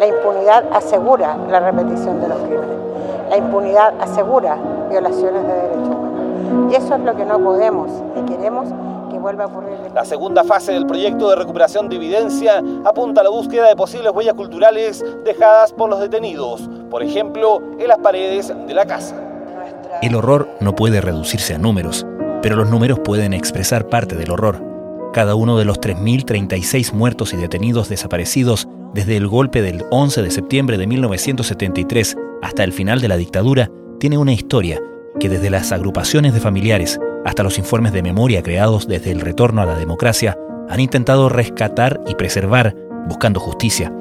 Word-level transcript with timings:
La 0.00 0.06
impunidad 0.06 0.64
asegura 0.72 1.36
la 1.50 1.60
repetición 1.60 2.22
de 2.22 2.28
los 2.28 2.38
crímenes. 2.38 2.78
La 3.28 3.36
impunidad 3.36 3.92
asegura 4.00 4.56
violaciones 4.88 5.42
de 5.42 5.52
derechos 5.52 5.88
humanos. 5.88 6.72
Y 6.72 6.74
eso 6.74 6.94
es 6.94 7.00
lo 7.02 7.14
que 7.14 7.26
no 7.26 7.38
podemos 7.38 7.90
ni 8.16 8.22
queremos 8.22 8.66
que 9.10 9.18
vuelva 9.18 9.44
a 9.44 9.46
ocurrir. 9.48 9.76
La 9.94 10.06
segunda 10.06 10.42
fase 10.42 10.72
del 10.72 10.86
proyecto 10.86 11.28
de 11.28 11.36
recuperación 11.36 11.90
de 11.90 11.96
evidencia 11.96 12.62
apunta 12.86 13.20
a 13.20 13.24
la 13.24 13.28
búsqueda 13.28 13.68
de 13.68 13.76
posibles 13.76 14.10
huellas 14.12 14.32
culturales 14.32 15.04
dejadas 15.22 15.74
por 15.74 15.90
los 15.90 16.00
detenidos, 16.00 16.70
por 16.90 17.02
ejemplo, 17.02 17.60
en 17.78 17.86
las 17.86 17.98
paredes 17.98 18.54
de 18.66 18.72
la 18.72 18.86
casa. 18.86 19.14
El 20.00 20.14
horror 20.14 20.48
no 20.60 20.74
puede 20.74 21.02
reducirse 21.02 21.56
a 21.56 21.58
números, 21.58 22.06
pero 22.40 22.56
los 22.56 22.70
números 22.70 23.00
pueden 23.00 23.34
expresar 23.34 23.84
parte 23.84 24.16
del 24.16 24.30
horror. 24.30 24.62
Cada 25.12 25.34
uno 25.34 25.58
de 25.58 25.66
los 25.66 25.78
3.036 25.78 26.94
muertos 26.94 27.34
y 27.34 27.36
detenidos 27.36 27.90
desaparecidos 27.90 28.66
desde 28.94 29.16
el 29.16 29.28
golpe 29.28 29.62
del 29.62 29.84
11 29.90 30.22
de 30.22 30.30
septiembre 30.30 30.78
de 30.78 30.86
1973 30.86 32.16
hasta 32.42 32.64
el 32.64 32.72
final 32.72 33.00
de 33.00 33.08
la 33.08 33.16
dictadura 33.16 33.70
tiene 33.98 34.18
una 34.18 34.32
historia 34.32 34.80
que 35.18 35.28
desde 35.28 35.50
las 35.50 35.72
agrupaciones 35.72 36.34
de 36.34 36.40
familiares 36.40 36.98
hasta 37.24 37.42
los 37.42 37.58
informes 37.58 37.92
de 37.92 38.02
memoria 38.02 38.42
creados 38.42 38.88
desde 38.88 39.10
el 39.10 39.20
retorno 39.20 39.62
a 39.62 39.66
la 39.66 39.78
democracia 39.78 40.36
han 40.68 40.80
intentado 40.80 41.28
rescatar 41.28 42.00
y 42.08 42.14
preservar 42.14 42.74
buscando 43.06 43.40
justicia. 43.40 43.92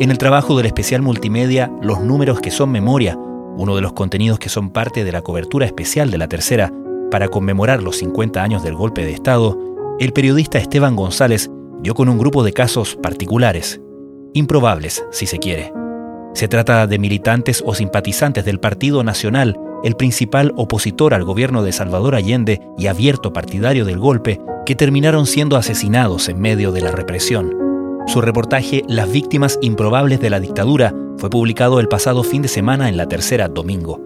En 0.00 0.10
el 0.10 0.18
trabajo 0.18 0.56
del 0.56 0.66
especial 0.66 1.02
multimedia 1.02 1.70
Los 1.82 2.00
números 2.00 2.40
que 2.40 2.50
son 2.50 2.70
memoria, 2.70 3.16
uno 3.16 3.76
de 3.76 3.82
los 3.82 3.92
contenidos 3.92 4.38
que 4.38 4.48
son 4.48 4.70
parte 4.70 5.04
de 5.04 5.12
la 5.12 5.22
cobertura 5.22 5.66
especial 5.66 6.10
de 6.10 6.18
la 6.18 6.28
tercera 6.28 6.72
para 7.10 7.28
conmemorar 7.28 7.82
los 7.82 7.98
50 7.98 8.42
años 8.42 8.62
del 8.62 8.74
golpe 8.74 9.04
de 9.04 9.12
Estado, 9.12 9.58
el 9.98 10.12
periodista 10.12 10.58
Esteban 10.58 10.96
González 10.96 11.50
dio 11.82 11.94
con 11.94 12.08
un 12.08 12.16
grupo 12.16 12.42
de 12.42 12.52
casos 12.52 12.96
particulares, 13.02 13.80
improbables 14.34 15.04
si 15.10 15.26
se 15.26 15.38
quiere. 15.38 15.72
Se 16.34 16.48
trata 16.48 16.86
de 16.86 16.98
militantes 16.98 17.62
o 17.66 17.74
simpatizantes 17.74 18.44
del 18.44 18.58
Partido 18.58 19.04
Nacional, 19.04 19.58
el 19.84 19.96
principal 19.96 20.52
opositor 20.56 21.12
al 21.12 21.24
gobierno 21.24 21.62
de 21.62 21.72
Salvador 21.72 22.14
Allende 22.14 22.60
y 22.78 22.86
abierto 22.86 23.32
partidario 23.32 23.84
del 23.84 23.98
golpe, 23.98 24.40
que 24.64 24.74
terminaron 24.74 25.26
siendo 25.26 25.56
asesinados 25.56 26.28
en 26.28 26.40
medio 26.40 26.72
de 26.72 26.80
la 26.80 26.90
represión. 26.90 27.52
Su 28.06 28.20
reportaje 28.20 28.82
Las 28.88 29.10
víctimas 29.12 29.58
improbables 29.60 30.20
de 30.20 30.30
la 30.30 30.40
dictadura 30.40 30.94
fue 31.18 31.30
publicado 31.30 31.80
el 31.80 31.88
pasado 31.88 32.22
fin 32.22 32.42
de 32.42 32.48
semana 32.48 32.88
en 32.88 32.96
la 32.96 33.06
tercera 33.06 33.48
domingo. 33.48 34.00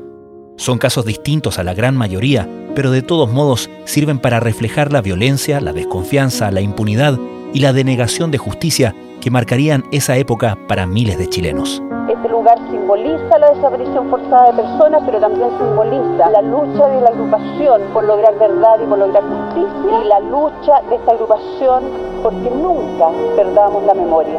Son 0.56 0.78
casos 0.78 1.04
distintos 1.04 1.58
a 1.58 1.64
la 1.64 1.74
gran 1.74 1.96
mayoría, 1.96 2.48
pero 2.74 2.90
de 2.90 3.02
todos 3.02 3.30
modos 3.30 3.70
sirven 3.84 4.18
para 4.18 4.40
reflejar 4.40 4.92
la 4.92 5.02
violencia, 5.02 5.60
la 5.60 5.72
desconfianza, 5.72 6.50
la 6.50 6.60
impunidad 6.60 7.18
y 7.54 7.60
la 7.60 7.72
denegación 7.72 8.30
de 8.30 8.38
justicia 8.38 8.94
que 9.26 9.30
marcarían 9.32 9.82
esa 9.90 10.16
época 10.16 10.56
para 10.68 10.86
miles 10.86 11.18
de 11.18 11.26
chilenos. 11.26 11.82
Este 12.08 12.28
lugar 12.28 12.56
simboliza 12.70 13.38
la 13.40 13.50
desaparición 13.50 14.08
forzada 14.08 14.52
de 14.52 14.62
personas, 14.62 15.02
pero 15.04 15.18
también 15.18 15.48
simboliza 15.58 16.30
la 16.30 16.42
lucha 16.42 16.86
de 16.86 17.00
la 17.00 17.08
agrupación 17.08 17.82
por 17.92 18.04
lograr 18.04 18.38
verdad 18.38 18.76
y 18.80 18.86
por 18.86 19.00
lograr 19.00 19.24
justicia 19.24 20.00
y 20.00 20.06
la 20.06 20.20
lucha 20.20 20.80
de 20.88 20.94
esta 20.94 21.10
agrupación 21.10 21.82
porque 22.22 22.50
nunca 22.50 23.08
perdamos 23.34 23.82
la 23.82 23.94
memoria. 23.94 24.38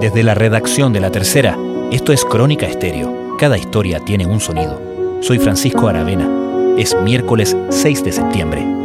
Desde 0.00 0.22
la 0.22 0.32
redacción 0.32 0.94
de 0.94 1.00
La 1.00 1.10
Tercera, 1.10 1.54
esto 1.90 2.14
es 2.14 2.24
Crónica 2.24 2.64
Estéreo. 2.64 3.36
Cada 3.38 3.58
historia 3.58 4.00
tiene 4.00 4.24
un 4.24 4.40
sonido. 4.40 4.80
Soy 5.20 5.38
Francisco 5.38 5.88
Aravena. 5.88 6.26
Es 6.78 6.96
miércoles 7.02 7.54
6 7.68 8.02
de 8.02 8.12
septiembre. 8.12 8.81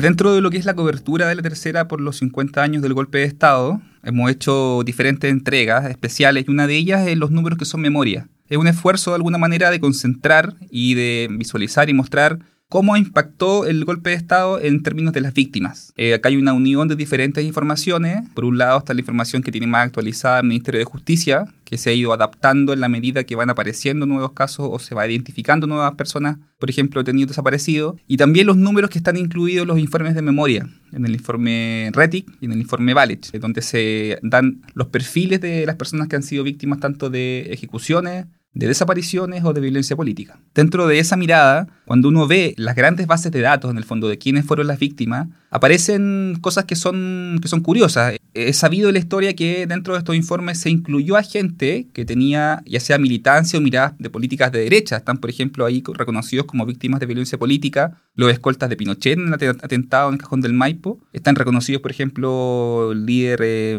Dentro 0.00 0.32
de 0.32 0.40
lo 0.40 0.50
que 0.50 0.58
es 0.58 0.64
la 0.64 0.76
cobertura 0.76 1.26
de 1.26 1.34
la 1.34 1.42
tercera 1.42 1.88
por 1.88 2.00
los 2.00 2.18
50 2.18 2.62
años 2.62 2.82
del 2.82 2.94
golpe 2.94 3.18
de 3.18 3.24
Estado, 3.24 3.80
hemos 4.04 4.30
hecho 4.30 4.82
diferentes 4.84 5.28
entregas 5.28 5.90
especiales 5.90 6.44
y 6.46 6.52
una 6.52 6.68
de 6.68 6.76
ellas 6.76 7.08
es 7.08 7.18
los 7.18 7.32
números 7.32 7.58
que 7.58 7.64
son 7.64 7.80
memoria. 7.80 8.28
Es 8.48 8.58
un 8.58 8.68
esfuerzo 8.68 9.10
de 9.10 9.16
alguna 9.16 9.38
manera 9.38 9.72
de 9.72 9.80
concentrar 9.80 10.54
y 10.70 10.94
de 10.94 11.26
visualizar 11.32 11.90
y 11.90 11.94
mostrar 11.94 12.38
cómo 12.68 12.96
impactó 12.98 13.66
el 13.66 13.84
golpe 13.84 14.10
de 14.10 14.16
Estado 14.16 14.60
en 14.60 14.82
términos 14.82 15.14
de 15.14 15.22
las 15.22 15.32
víctimas. 15.32 15.92
Eh, 15.96 16.14
acá 16.14 16.28
hay 16.28 16.36
una 16.36 16.52
unión 16.52 16.86
de 16.86 16.96
diferentes 16.96 17.42
informaciones. 17.44 18.28
Por 18.34 18.44
un 18.44 18.58
lado 18.58 18.78
está 18.78 18.92
la 18.92 19.00
información 19.00 19.42
que 19.42 19.50
tiene 19.50 19.66
más 19.66 19.86
actualizada 19.86 20.40
el 20.40 20.46
Ministerio 20.46 20.78
de 20.78 20.84
Justicia, 20.84 21.46
que 21.64 21.78
se 21.78 21.90
ha 21.90 21.92
ido 21.94 22.12
adaptando 22.12 22.74
en 22.74 22.80
la 22.80 22.88
medida 22.88 23.24
que 23.24 23.36
van 23.36 23.48
apareciendo 23.48 24.04
nuevos 24.04 24.32
casos 24.32 24.68
o 24.70 24.78
se 24.78 24.94
va 24.94 25.06
identificando 25.06 25.66
nuevas 25.66 25.94
personas, 25.94 26.38
por 26.58 26.68
ejemplo, 26.68 27.02
detenidos 27.02 27.28
desaparecidos. 27.30 27.96
Y 28.06 28.18
también 28.18 28.46
los 28.46 28.58
números 28.58 28.90
que 28.90 28.98
están 28.98 29.16
incluidos 29.16 29.62
en 29.62 29.68
los 29.68 29.78
informes 29.78 30.14
de 30.14 30.22
memoria, 30.22 30.68
en 30.92 31.06
el 31.06 31.12
informe 31.12 31.90
RETIC 31.94 32.30
y 32.40 32.46
en 32.46 32.52
el 32.52 32.60
informe 32.60 32.92
VALET, 32.92 33.32
donde 33.38 33.62
se 33.62 34.18
dan 34.22 34.60
los 34.74 34.88
perfiles 34.88 35.40
de 35.40 35.64
las 35.64 35.76
personas 35.76 36.08
que 36.08 36.16
han 36.16 36.22
sido 36.22 36.44
víctimas 36.44 36.80
tanto 36.80 37.08
de 37.08 37.48
ejecuciones, 37.50 38.26
de 38.58 38.66
desapariciones 38.66 39.44
o 39.44 39.52
de 39.52 39.60
violencia 39.60 39.94
política. 39.94 40.40
Dentro 40.52 40.88
de 40.88 40.98
esa 40.98 41.16
mirada, 41.16 41.68
cuando 41.84 42.08
uno 42.08 42.26
ve 42.26 42.54
las 42.56 42.74
grandes 42.74 43.06
bases 43.06 43.30
de 43.30 43.40
datos, 43.40 43.70
en 43.70 43.78
el 43.78 43.84
fondo, 43.84 44.08
de 44.08 44.18
quiénes 44.18 44.44
fueron 44.44 44.66
las 44.66 44.80
víctimas, 44.80 45.28
aparecen 45.48 46.36
cosas 46.40 46.64
que 46.64 46.74
son, 46.74 47.38
que 47.40 47.46
son 47.46 47.60
curiosas. 47.60 48.16
He 48.34 48.52
sabido 48.52 48.88
en 48.88 48.94
la 48.94 48.98
historia 48.98 49.36
que 49.36 49.68
dentro 49.68 49.94
de 49.94 50.00
estos 50.00 50.16
informes 50.16 50.58
se 50.58 50.70
incluyó 50.70 51.16
a 51.16 51.22
gente 51.22 51.86
que 51.92 52.04
tenía 52.04 52.60
ya 52.66 52.80
sea 52.80 52.98
militancia 52.98 53.60
o 53.60 53.62
miradas 53.62 53.94
de 53.96 54.10
políticas 54.10 54.50
de 54.50 54.58
derecha. 54.58 54.96
Están, 54.96 55.18
por 55.18 55.30
ejemplo, 55.30 55.64
ahí 55.64 55.80
reconocidos 55.94 56.46
como 56.46 56.66
víctimas 56.66 56.98
de 56.98 57.06
violencia 57.06 57.38
política 57.38 57.96
los 58.16 58.32
escoltas 58.32 58.68
de 58.68 58.76
Pinochet 58.76 59.16
en 59.16 59.28
el 59.28 59.34
atentado 59.34 60.08
en 60.08 60.14
el 60.14 60.20
Cajón 60.20 60.40
del 60.40 60.52
Maipo. 60.52 60.98
Están 61.12 61.36
reconocidos, 61.36 61.80
por 61.80 61.92
ejemplo, 61.92 62.90
el 62.90 63.06
líder 63.06 63.40
eh, 63.44 63.78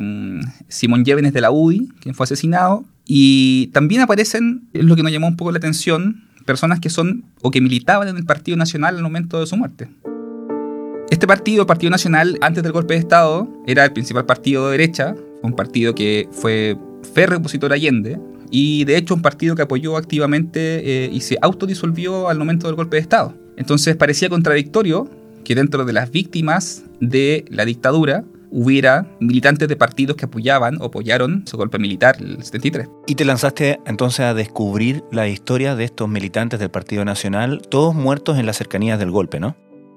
Simón 0.69 1.03
Llévenes 1.03 1.33
de 1.33 1.41
la 1.41 1.51
UDI, 1.51 1.89
quien 1.99 2.15
fue 2.15 2.23
asesinado. 2.23 2.85
Y 3.11 3.71
también 3.73 4.01
aparecen, 4.01 4.69
lo 4.71 4.95
que 4.95 5.01
nos 5.01 5.11
llamó 5.11 5.27
un 5.27 5.35
poco 5.35 5.51
la 5.51 5.57
atención, 5.57 6.25
personas 6.45 6.79
que 6.79 6.91
son 6.91 7.25
o 7.41 7.49
que 7.49 7.59
militaban 7.59 8.07
en 8.07 8.17
el 8.17 8.23
Partido 8.23 8.55
Nacional 8.55 8.97
al 8.97 9.01
momento 9.01 9.39
de 9.39 9.47
su 9.47 9.57
muerte. 9.57 9.89
Este 11.09 11.25
partido, 11.25 11.65
Partido 11.65 11.89
Nacional, 11.89 12.37
antes 12.41 12.61
del 12.61 12.71
golpe 12.71 12.93
de 12.93 12.99
Estado, 12.99 13.49
era 13.65 13.83
el 13.83 13.93
principal 13.93 14.27
partido 14.27 14.67
de 14.67 14.77
derecha, 14.77 15.15
un 15.41 15.55
partido 15.55 15.95
que 15.95 16.29
fue 16.31 16.77
férreo 17.15 17.39
opositor 17.39 17.71
a 17.71 17.75
Allende, 17.77 18.19
y 18.51 18.85
de 18.85 18.97
hecho 18.97 19.15
un 19.15 19.23
partido 19.23 19.55
que 19.55 19.63
apoyó 19.63 19.97
activamente 19.97 20.59
eh, 21.05 21.09
y 21.11 21.21
se 21.21 21.39
autodisolvió 21.41 22.29
al 22.29 22.37
momento 22.37 22.67
del 22.67 22.75
golpe 22.75 22.97
de 22.97 23.01
Estado. 23.01 23.33
Entonces 23.57 23.95
parecía 23.95 24.29
contradictorio 24.29 25.09
que 25.43 25.55
dentro 25.55 25.83
de 25.83 25.93
las 25.93 26.11
víctimas 26.11 26.83
de 26.99 27.43
la 27.49 27.65
dictadura 27.65 28.23
hubiera 28.51 29.07
militantes 29.19 29.67
de 29.67 29.75
partidos 29.75 30.15
que 30.15 30.25
apoyaban 30.25 30.77
o 30.81 30.85
apoyaron 30.85 31.43
su 31.45 31.57
golpe 31.57 31.79
militar 31.79 32.17
el 32.19 32.43
73. 32.43 32.89
Y 33.07 33.15
te 33.15 33.25
lanzaste 33.25 33.79
entonces 33.85 34.21
a 34.21 34.33
descubrir 34.33 35.03
la 35.11 35.27
historia 35.27 35.75
de 35.75 35.83
estos 35.83 36.09
militantes 36.09 36.59
del 36.59 36.69
Partido 36.69 37.05
Nacional, 37.05 37.61
todos 37.69 37.95
muertos 37.95 38.37
en 38.37 38.45
las 38.45 38.57
cercanías 38.57 38.99
del 38.99 39.11
golpe, 39.11 39.39
¿no? 39.39 39.55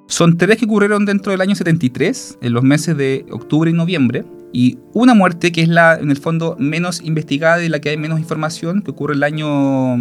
Son 0.08 0.36
tres 0.36 0.58
que 0.58 0.66
ocurrieron 0.66 1.06
dentro 1.06 1.32
del 1.32 1.40
año 1.40 1.54
73, 1.54 2.38
en 2.42 2.52
los 2.52 2.62
meses 2.62 2.96
de 2.96 3.24
octubre 3.30 3.70
y 3.70 3.74
noviembre, 3.74 4.24
y 4.52 4.78
una 4.92 5.14
muerte 5.14 5.52
que 5.52 5.62
es 5.62 5.69
la, 5.69 5.94
en 5.94 6.10
el 6.10 6.19
fondo, 6.19 6.56
menos 6.58 7.00
investigada 7.02 7.64
y 7.64 7.69
la 7.69 7.80
que 7.80 7.90
hay 7.90 7.96
menos 7.96 8.19
información, 8.19 8.82
que 8.82 8.90
ocurre 8.90 9.14
el 9.14 9.22
año 9.22 9.94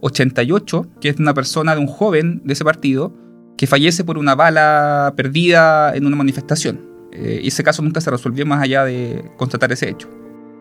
88, 0.00 0.82
mm, 0.82 1.00
que 1.00 1.08
es 1.08 1.18
una 1.18 1.34
persona 1.34 1.74
de 1.74 1.80
un 1.80 1.88
joven 1.88 2.42
de 2.44 2.52
ese 2.52 2.64
partido, 2.64 3.12
que 3.56 3.66
fallece 3.66 4.04
por 4.04 4.18
una 4.18 4.34
bala 4.34 5.12
perdida 5.16 5.94
en 5.96 6.06
una 6.06 6.16
manifestación. 6.16 6.89
Eh, 7.12 7.40
y 7.42 7.48
ese 7.48 7.62
caso 7.62 7.82
nunca 7.82 8.00
se 8.00 8.10
resolvió 8.10 8.46
más 8.46 8.62
allá 8.62 8.84
de 8.84 9.24
constatar 9.36 9.72
ese 9.72 9.88
hecho. 9.88 10.08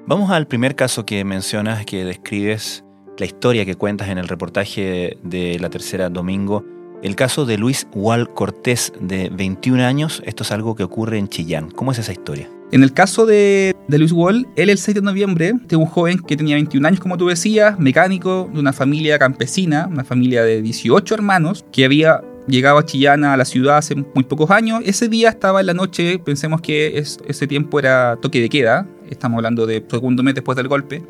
Vamos 0.06 0.32
al 0.32 0.48
primer 0.48 0.76
caso 0.76 1.06
que 1.06 1.24
mencionas, 1.24 1.86
que 1.86 2.04
describes 2.04 2.84
la 3.18 3.26
historia 3.26 3.66
que 3.66 3.76
cuentas 3.76 4.10
en 4.10 4.18
el 4.18 4.28
reportaje 4.28 5.18
de 5.24 5.60
la 5.60 5.70
tercera 5.70 6.10
domingo. 6.10 6.66
El 7.04 7.16
caso 7.16 7.46
de 7.46 7.58
Luis 7.58 7.88
Wall 7.94 8.34
Cortés, 8.34 8.92
de 9.00 9.30
21 9.30 9.84
años, 9.84 10.22
esto 10.26 10.44
es 10.44 10.52
algo 10.52 10.76
que 10.76 10.84
ocurre 10.84 11.18
en 11.18 11.28
Chillán. 11.28 11.70
¿Cómo 11.72 11.92
es 11.92 12.00
esa 12.00 12.12
historia? 12.12 12.50
En 12.72 12.84
el 12.84 12.94
caso 12.94 13.26
de, 13.26 13.76
de, 13.88 13.98
Luis 13.98 14.12
Wall, 14.12 14.48
él 14.56 14.70
el 14.70 14.78
6 14.78 14.96
de 14.96 15.02
noviembre, 15.02 15.54
de 15.68 15.76
un 15.76 15.86
joven 15.86 16.20
que 16.20 16.38
tenía 16.38 16.56
21 16.56 16.88
años, 16.88 17.00
como 17.00 17.18
tú 17.18 17.28
decías, 17.28 17.80
mecánico 17.80 18.50
de 18.54 18.60
una 18.60 18.74
familia 18.74 19.18
campesina, 19.18 19.88
una 19.90 20.04
familia 20.04 20.44
de 20.44 20.62
18 20.62 21.16
hermanos, 21.16 21.66
que 21.72 21.86
había 21.86 22.22
llegaba 22.50 22.82
a 22.82 22.86
Chillán 22.86 23.24
a 23.24 23.38
la 23.38 23.46
ciudad 23.46 23.78
hace 23.78 23.96
muy 23.96 24.24
pocos 24.24 24.52
años. 24.52 24.82
Ese 24.86 25.08
día 25.08 25.30
estaba 25.30 25.60
en 25.62 25.68
la 25.68 25.74
noche, 25.74 26.20
pensemos 26.20 26.62
que 26.62 26.98
ese 26.98 27.48
tiempo 27.48 27.80
era 27.80 28.18
toque 28.22 28.42
de 28.42 28.50
queda, 28.50 28.88
estamos 29.10 29.38
hablando 29.38 29.66
de 29.66 29.86
segundo 29.90 30.24
mes 30.24 30.36
después 30.36 30.56
del 30.56 30.68
golpe. 30.68 31.04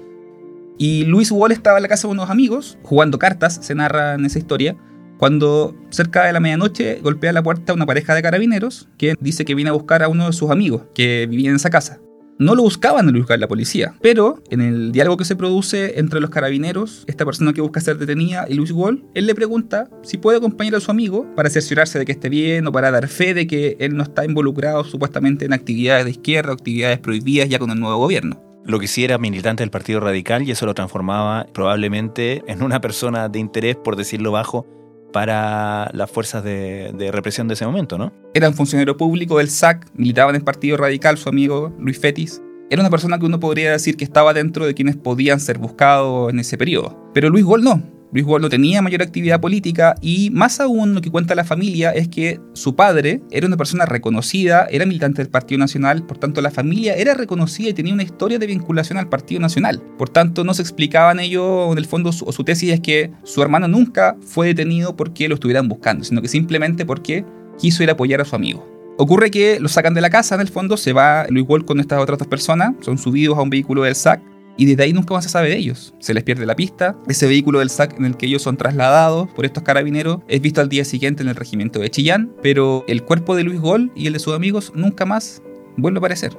Y 0.77 1.05
Luis 1.05 1.31
Wall 1.31 1.51
estaba 1.51 1.77
en 1.77 1.83
la 1.83 1.89
casa 1.89 2.07
de 2.07 2.13
unos 2.13 2.29
amigos, 2.29 2.77
jugando 2.83 3.19
cartas, 3.19 3.59
se 3.61 3.75
narra 3.75 4.13
en 4.13 4.25
esa 4.25 4.39
historia, 4.39 4.77
cuando 5.17 5.75
cerca 5.89 6.23
de 6.23 6.31
la 6.31 6.39
medianoche 6.39 7.01
golpea 7.01 7.33
la 7.33 7.43
puerta 7.43 7.73
una 7.73 7.85
pareja 7.85 8.15
de 8.15 8.21
carabineros 8.21 8.87
que 8.97 9.15
dice 9.19 9.43
que 9.43 9.55
viene 9.55 9.69
a 9.69 9.73
buscar 9.73 10.01
a 10.01 10.07
uno 10.07 10.27
de 10.27 10.33
sus 10.33 10.49
amigos 10.49 10.83
que 10.95 11.27
vivía 11.29 11.49
en 11.49 11.57
esa 11.57 11.69
casa. 11.69 11.99
No 12.39 12.55
lo 12.55 12.63
buscaban 12.63 13.07
en 13.07 13.15
buscar 13.15 13.37
la 13.37 13.47
policía. 13.47 13.93
Pero 14.01 14.41
en 14.49 14.61
el 14.61 14.91
diálogo 14.91 15.17
que 15.17 15.25
se 15.25 15.35
produce 15.35 15.99
entre 15.99 16.21
los 16.21 16.29
carabineros, 16.29 17.03
esta 17.07 17.25
persona 17.25 17.53
que 17.53 17.61
busca 17.61 17.81
ser 17.81 17.97
detenida 17.97 18.45
y 18.49 18.55
Luis 18.55 18.71
Wall, 18.71 19.05
él 19.13 19.27
le 19.27 19.35
pregunta 19.35 19.89
si 20.01 20.17
puede 20.17 20.37
acompañar 20.37 20.75
a 20.75 20.79
su 20.79 20.89
amigo 20.89 21.27
para 21.35 21.49
cerciorarse 21.49 21.99
de 21.99 22.05
que 22.05 22.13
esté 22.13 22.29
bien 22.29 22.65
o 22.65 22.71
para 22.71 22.91
dar 22.91 23.07
fe 23.07 23.33
de 23.33 23.45
que 23.45 23.75
él 23.79 23.95
no 23.95 24.03
está 24.03 24.25
involucrado 24.25 24.83
supuestamente 24.83 25.45
en 25.45 25.53
actividades 25.53 26.05
de 26.05 26.11
izquierda 26.11 26.53
actividades 26.53 26.99
prohibidas 26.99 27.49
ya 27.49 27.59
con 27.59 27.71
el 27.71 27.79
nuevo 27.79 27.97
gobierno. 27.97 28.41
Lo 28.65 28.79
que 28.79 28.87
sí 28.87 29.03
era 29.03 29.17
militante 29.17 29.63
del 29.63 29.71
Partido 29.71 29.99
Radical 29.99 30.43
y 30.43 30.51
eso 30.51 30.65
lo 30.65 30.73
transformaba 30.73 31.47
probablemente 31.53 32.43
en 32.47 32.61
una 32.61 32.81
persona 32.81 33.27
de 33.27 33.39
interés, 33.39 33.75
por 33.75 33.95
decirlo 33.95 34.31
bajo, 34.31 34.65
para 35.11 35.89
las 35.93 36.09
fuerzas 36.09 36.43
de, 36.43 37.09
represión 37.11 37.47
de 37.47 37.55
ese 37.55 37.65
momento, 37.65 37.97
¿no? 37.97 38.11
Era 38.33 38.47
un 38.47 38.53
funcionario 38.53 38.97
público 38.97 39.37
del 39.37 39.49
SAC, 39.49 39.87
militaba 39.93 40.29
en 40.29 40.37
el 40.37 40.43
Partido 40.43 40.77
Radical, 40.77 41.17
su 41.17 41.29
amigo 41.29 41.73
Luis 41.79 41.99
Fetis. 41.99 42.41
Era 42.69 42.81
una 42.81 42.89
persona 42.89 43.17
que 43.17 43.25
uno 43.25 43.39
podría 43.39 43.71
decir 43.71 43.97
que 43.97 44.03
estaba 44.03 44.33
dentro 44.33 44.65
de 44.65 44.75
quienes 44.75 44.95
podían 44.95 45.39
ser 45.39 45.57
buscados 45.57 46.31
en 46.31 46.39
ese 46.39 46.57
periodo. 46.57 47.11
Pero 47.13 47.29
Luis 47.29 47.43
Gol 47.43 47.63
no. 47.63 47.98
Luis 48.11 48.25
no 48.25 48.49
tenía 48.49 48.81
mayor 48.81 49.03
actividad 49.03 49.39
política 49.39 49.95
y 50.01 50.31
más 50.31 50.59
aún 50.59 50.95
lo 50.95 51.01
que 51.01 51.11
cuenta 51.11 51.35
la 51.35 51.43
familia 51.43 51.91
es 51.91 52.07
que 52.07 52.39
su 52.53 52.75
padre 52.75 53.21
era 53.29 53.45
una 53.45 53.57
persona 53.57 53.85
reconocida, 53.85 54.65
era 54.71 54.87
militante 54.87 55.21
del 55.21 55.29
Partido 55.29 55.59
Nacional, 55.59 56.05
por 56.05 56.17
tanto 56.17 56.41
la 56.41 56.49
familia 56.49 56.95
era 56.95 57.13
reconocida 57.13 57.69
y 57.69 57.73
tenía 57.73 57.93
una 57.93 58.03
historia 58.03 58.39
de 58.39 58.47
vinculación 58.47 58.97
al 58.97 59.09
Partido 59.09 59.41
Nacional. 59.41 59.81
Por 59.97 60.09
tanto 60.09 60.43
no 60.43 60.55
se 60.55 60.63
explicaban 60.63 61.19
ellos, 61.19 61.71
en 61.71 61.77
el 61.77 61.85
fondo 61.85 62.11
su, 62.11 62.31
su 62.31 62.43
tesis 62.43 62.71
es 62.71 62.79
que 62.79 63.11
su 63.23 63.43
hermano 63.43 63.67
nunca 63.67 64.17
fue 64.25 64.47
detenido 64.47 64.95
porque 64.95 65.29
lo 65.29 65.35
estuvieran 65.35 65.67
buscando, 65.67 66.03
sino 66.03 66.21
que 66.21 66.27
simplemente 66.27 66.87
porque 66.87 67.23
quiso 67.59 67.83
ir 67.83 67.89
a 67.89 67.93
apoyar 67.93 68.21
a 68.21 68.25
su 68.25 68.35
amigo. 68.35 68.67
Ocurre 68.97 69.31
que 69.31 69.59
lo 69.59 69.69
sacan 69.69 69.93
de 69.93 70.01
la 70.01 70.09
casa, 70.09 70.35
en 70.35 70.41
el 70.41 70.49
fondo, 70.49 70.75
se 70.77 70.93
va 70.93 71.25
Luis 71.29 71.45
Wall 71.47 71.63
con 71.63 71.79
estas 71.79 72.01
otras 72.01 72.19
dos 72.19 72.27
personas, 72.27 72.73
son 72.81 72.97
subidos 72.97 73.37
a 73.37 73.41
un 73.41 73.49
vehículo 73.49 73.83
del 73.83 73.95
SAC, 73.95 74.21
y 74.59 74.65
desde 74.65 74.83
ahí 74.83 74.91
nunca 74.91 75.13
más 75.13 75.23
se 75.23 75.29
sabe 75.29 75.47
de 75.47 75.55
ellos. 75.55 75.93
Se 75.99 76.13
les 76.13 76.23
pierde 76.23 76.45
la 76.45 76.53
pista. 76.53 76.97
Ese 77.07 77.27
vehículo 77.27 77.59
del 77.59 77.69
SAC 77.69 77.97
en 77.97 78.03
el 78.03 78.17
que 78.17 78.25
ellos 78.25 78.41
son 78.41 78.57
trasladados 78.57 79.29
por 79.29 79.45
estos 79.45 79.63
carabineros 79.63 80.19
es 80.27 80.41
visto 80.41 80.59
al 80.59 80.67
día 80.67 80.83
siguiente 80.83 81.23
en 81.23 81.29
el 81.29 81.37
regimiento 81.37 81.79
de 81.79 81.89
Chillán, 81.89 82.33
pero 82.41 82.83
el 82.89 83.03
cuerpo 83.03 83.37
de 83.37 83.43
Luis 83.43 83.61
Gol 83.61 83.89
y 83.95 84.07
el 84.07 84.13
de 84.13 84.19
sus 84.19 84.35
amigos 84.35 84.73
nunca 84.75 85.05
más 85.05 85.41
vuelve 85.77 85.99
a 85.99 86.01
aparecer. 86.01 86.37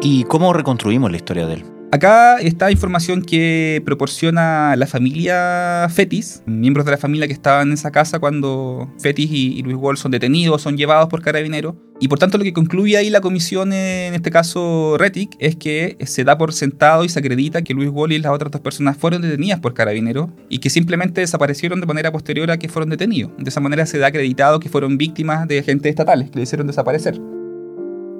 ¿Y 0.00 0.24
cómo 0.24 0.54
reconstruimos 0.54 1.10
la 1.10 1.18
historia 1.18 1.46
de 1.46 1.54
él? 1.54 1.77
Acá 1.90 2.36
está 2.36 2.70
información 2.70 3.22
que 3.22 3.80
proporciona 3.82 4.76
la 4.76 4.86
familia 4.86 5.88
Fetis, 5.88 6.42
miembros 6.44 6.84
de 6.84 6.92
la 6.92 6.98
familia 6.98 7.26
que 7.26 7.32
estaban 7.32 7.68
en 7.68 7.74
esa 7.74 7.90
casa 7.90 8.18
cuando 8.18 8.92
Fetis 9.00 9.30
y, 9.32 9.62
Luis 9.62 9.76
Wall 9.76 9.96
son 9.96 10.10
detenidos, 10.10 10.60
son 10.60 10.76
llevados 10.76 11.08
por 11.08 11.22
carabineros. 11.22 11.76
Y 11.98 12.08
por 12.08 12.18
tanto 12.18 12.36
lo 12.36 12.44
que 12.44 12.52
concluye 12.52 12.98
ahí 12.98 13.08
la 13.08 13.22
comisión, 13.22 13.72
en 13.72 14.12
este 14.12 14.30
caso 14.30 14.96
Retic, 14.98 15.30
es 15.38 15.56
que 15.56 15.96
se 16.04 16.24
da 16.24 16.36
por 16.36 16.52
sentado 16.52 17.04
y 17.04 17.08
se 17.08 17.20
acredita 17.20 17.62
que 17.62 17.72
Luis 17.72 17.88
Wall 17.88 18.12
y 18.12 18.18
las 18.18 18.32
otras 18.32 18.52
dos 18.52 18.60
personas 18.60 18.98
fueron 18.98 19.22
detenidas 19.22 19.60
por 19.60 19.72
carabineros 19.72 20.28
y 20.50 20.58
que 20.58 20.68
simplemente 20.68 21.22
desaparecieron 21.22 21.80
de 21.80 21.86
manera 21.86 22.12
posterior 22.12 22.50
a 22.50 22.58
que 22.58 22.68
fueron 22.68 22.90
detenidos. 22.90 23.32
De 23.38 23.48
esa 23.48 23.60
manera 23.60 23.86
se 23.86 23.96
da 23.96 24.08
acreditado 24.08 24.60
que 24.60 24.68
fueron 24.68 24.98
víctimas 24.98 25.48
de 25.48 25.60
agentes 25.60 25.88
estatales 25.88 26.30
que 26.30 26.36
le 26.36 26.42
hicieron 26.42 26.66
desaparecer. 26.66 27.18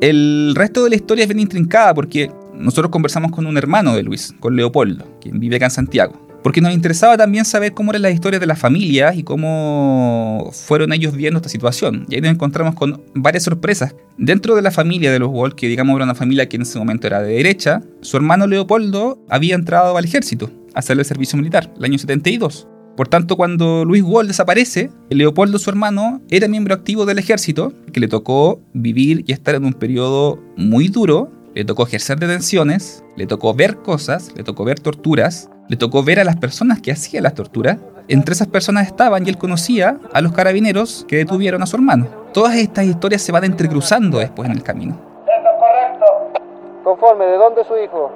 El 0.00 0.54
resto 0.54 0.84
de 0.84 0.90
la 0.90 0.96
historia 0.96 1.24
es 1.24 1.28
bien 1.28 1.40
intrincada 1.40 1.92
porque 1.92 2.30
nosotros 2.58 2.90
conversamos 2.90 3.30
con 3.30 3.46
un 3.46 3.56
hermano 3.56 3.94
de 3.94 4.02
Luis, 4.02 4.34
con 4.40 4.56
Leopoldo, 4.56 5.06
quien 5.20 5.40
vive 5.40 5.56
acá 5.56 5.66
en 5.66 5.70
Santiago. 5.70 6.28
Porque 6.42 6.60
nos 6.60 6.72
interesaba 6.72 7.16
también 7.16 7.44
saber 7.44 7.74
cómo 7.74 7.90
eran 7.90 8.02
las 8.02 8.14
historias 8.14 8.40
de 8.40 8.46
las 8.46 8.58
familias 8.58 9.16
y 9.16 9.24
cómo 9.24 10.50
fueron 10.52 10.92
ellos 10.92 11.14
viendo 11.14 11.38
esta 11.38 11.48
situación. 11.48 12.06
Y 12.08 12.14
ahí 12.14 12.20
nos 12.20 12.30
encontramos 12.30 12.74
con 12.74 13.02
varias 13.14 13.42
sorpresas. 13.42 13.94
Dentro 14.16 14.54
de 14.54 14.62
la 14.62 14.70
familia 14.70 15.10
de 15.10 15.18
los 15.18 15.30
Wall, 15.30 15.56
que 15.56 15.68
digamos 15.68 15.96
era 15.96 16.04
una 16.04 16.14
familia 16.14 16.48
que 16.48 16.56
en 16.56 16.62
ese 16.62 16.78
momento 16.78 17.06
era 17.06 17.22
de 17.22 17.34
derecha, 17.34 17.82
su 18.00 18.16
hermano 18.16 18.46
Leopoldo 18.46 19.18
había 19.28 19.56
entrado 19.56 19.96
al 19.96 20.04
ejército 20.04 20.50
a 20.74 20.78
hacer 20.78 20.98
el 20.98 21.04
servicio 21.04 21.36
militar, 21.36 21.72
el 21.76 21.84
año 21.84 21.98
72. 21.98 22.68
Por 22.96 23.06
tanto, 23.06 23.36
cuando 23.36 23.84
Luis 23.84 24.02
Wall 24.02 24.26
desaparece, 24.26 24.90
Leopoldo, 25.08 25.60
su 25.60 25.70
hermano, 25.70 26.20
era 26.30 26.48
miembro 26.48 26.74
activo 26.74 27.06
del 27.06 27.20
ejército, 27.20 27.72
que 27.92 28.00
le 28.00 28.08
tocó 28.08 28.60
vivir 28.72 29.22
y 29.26 29.32
estar 29.32 29.54
en 29.54 29.64
un 29.64 29.72
periodo 29.72 30.42
muy 30.56 30.88
duro 30.88 31.30
le 31.54 31.64
tocó 31.64 31.84
ejercer 31.84 32.18
detenciones, 32.18 33.04
le 33.16 33.26
tocó 33.26 33.54
ver 33.54 33.78
cosas, 33.78 34.32
le 34.36 34.44
tocó 34.44 34.64
ver 34.64 34.80
torturas, 34.80 35.50
le 35.68 35.76
tocó 35.76 36.02
ver 36.02 36.20
a 36.20 36.24
las 36.24 36.36
personas 36.36 36.80
que 36.80 36.92
hacían 36.92 37.24
las 37.24 37.34
torturas. 37.34 37.78
Entre 38.08 38.32
esas 38.32 38.48
personas 38.48 38.86
estaban 38.86 39.26
y 39.26 39.28
él 39.28 39.36
conocía 39.36 39.98
a 40.12 40.20
los 40.20 40.32
carabineros 40.32 41.04
que 41.08 41.16
detuvieron 41.16 41.62
a 41.62 41.66
su 41.66 41.76
hermano. 41.76 42.06
Todas 42.32 42.54
estas 42.56 42.86
historias 42.86 43.22
se 43.22 43.32
van 43.32 43.44
entrecruzando 43.44 44.18
después 44.18 44.48
en 44.48 44.56
el 44.56 44.62
camino. 44.62 44.98
Eso 45.26 45.48
es 45.48 45.58
correcto. 45.60 46.40
Conforme, 46.84 47.24
¿de 47.26 47.36
dónde 47.36 47.64
su 47.64 47.76
hijo? 47.76 48.12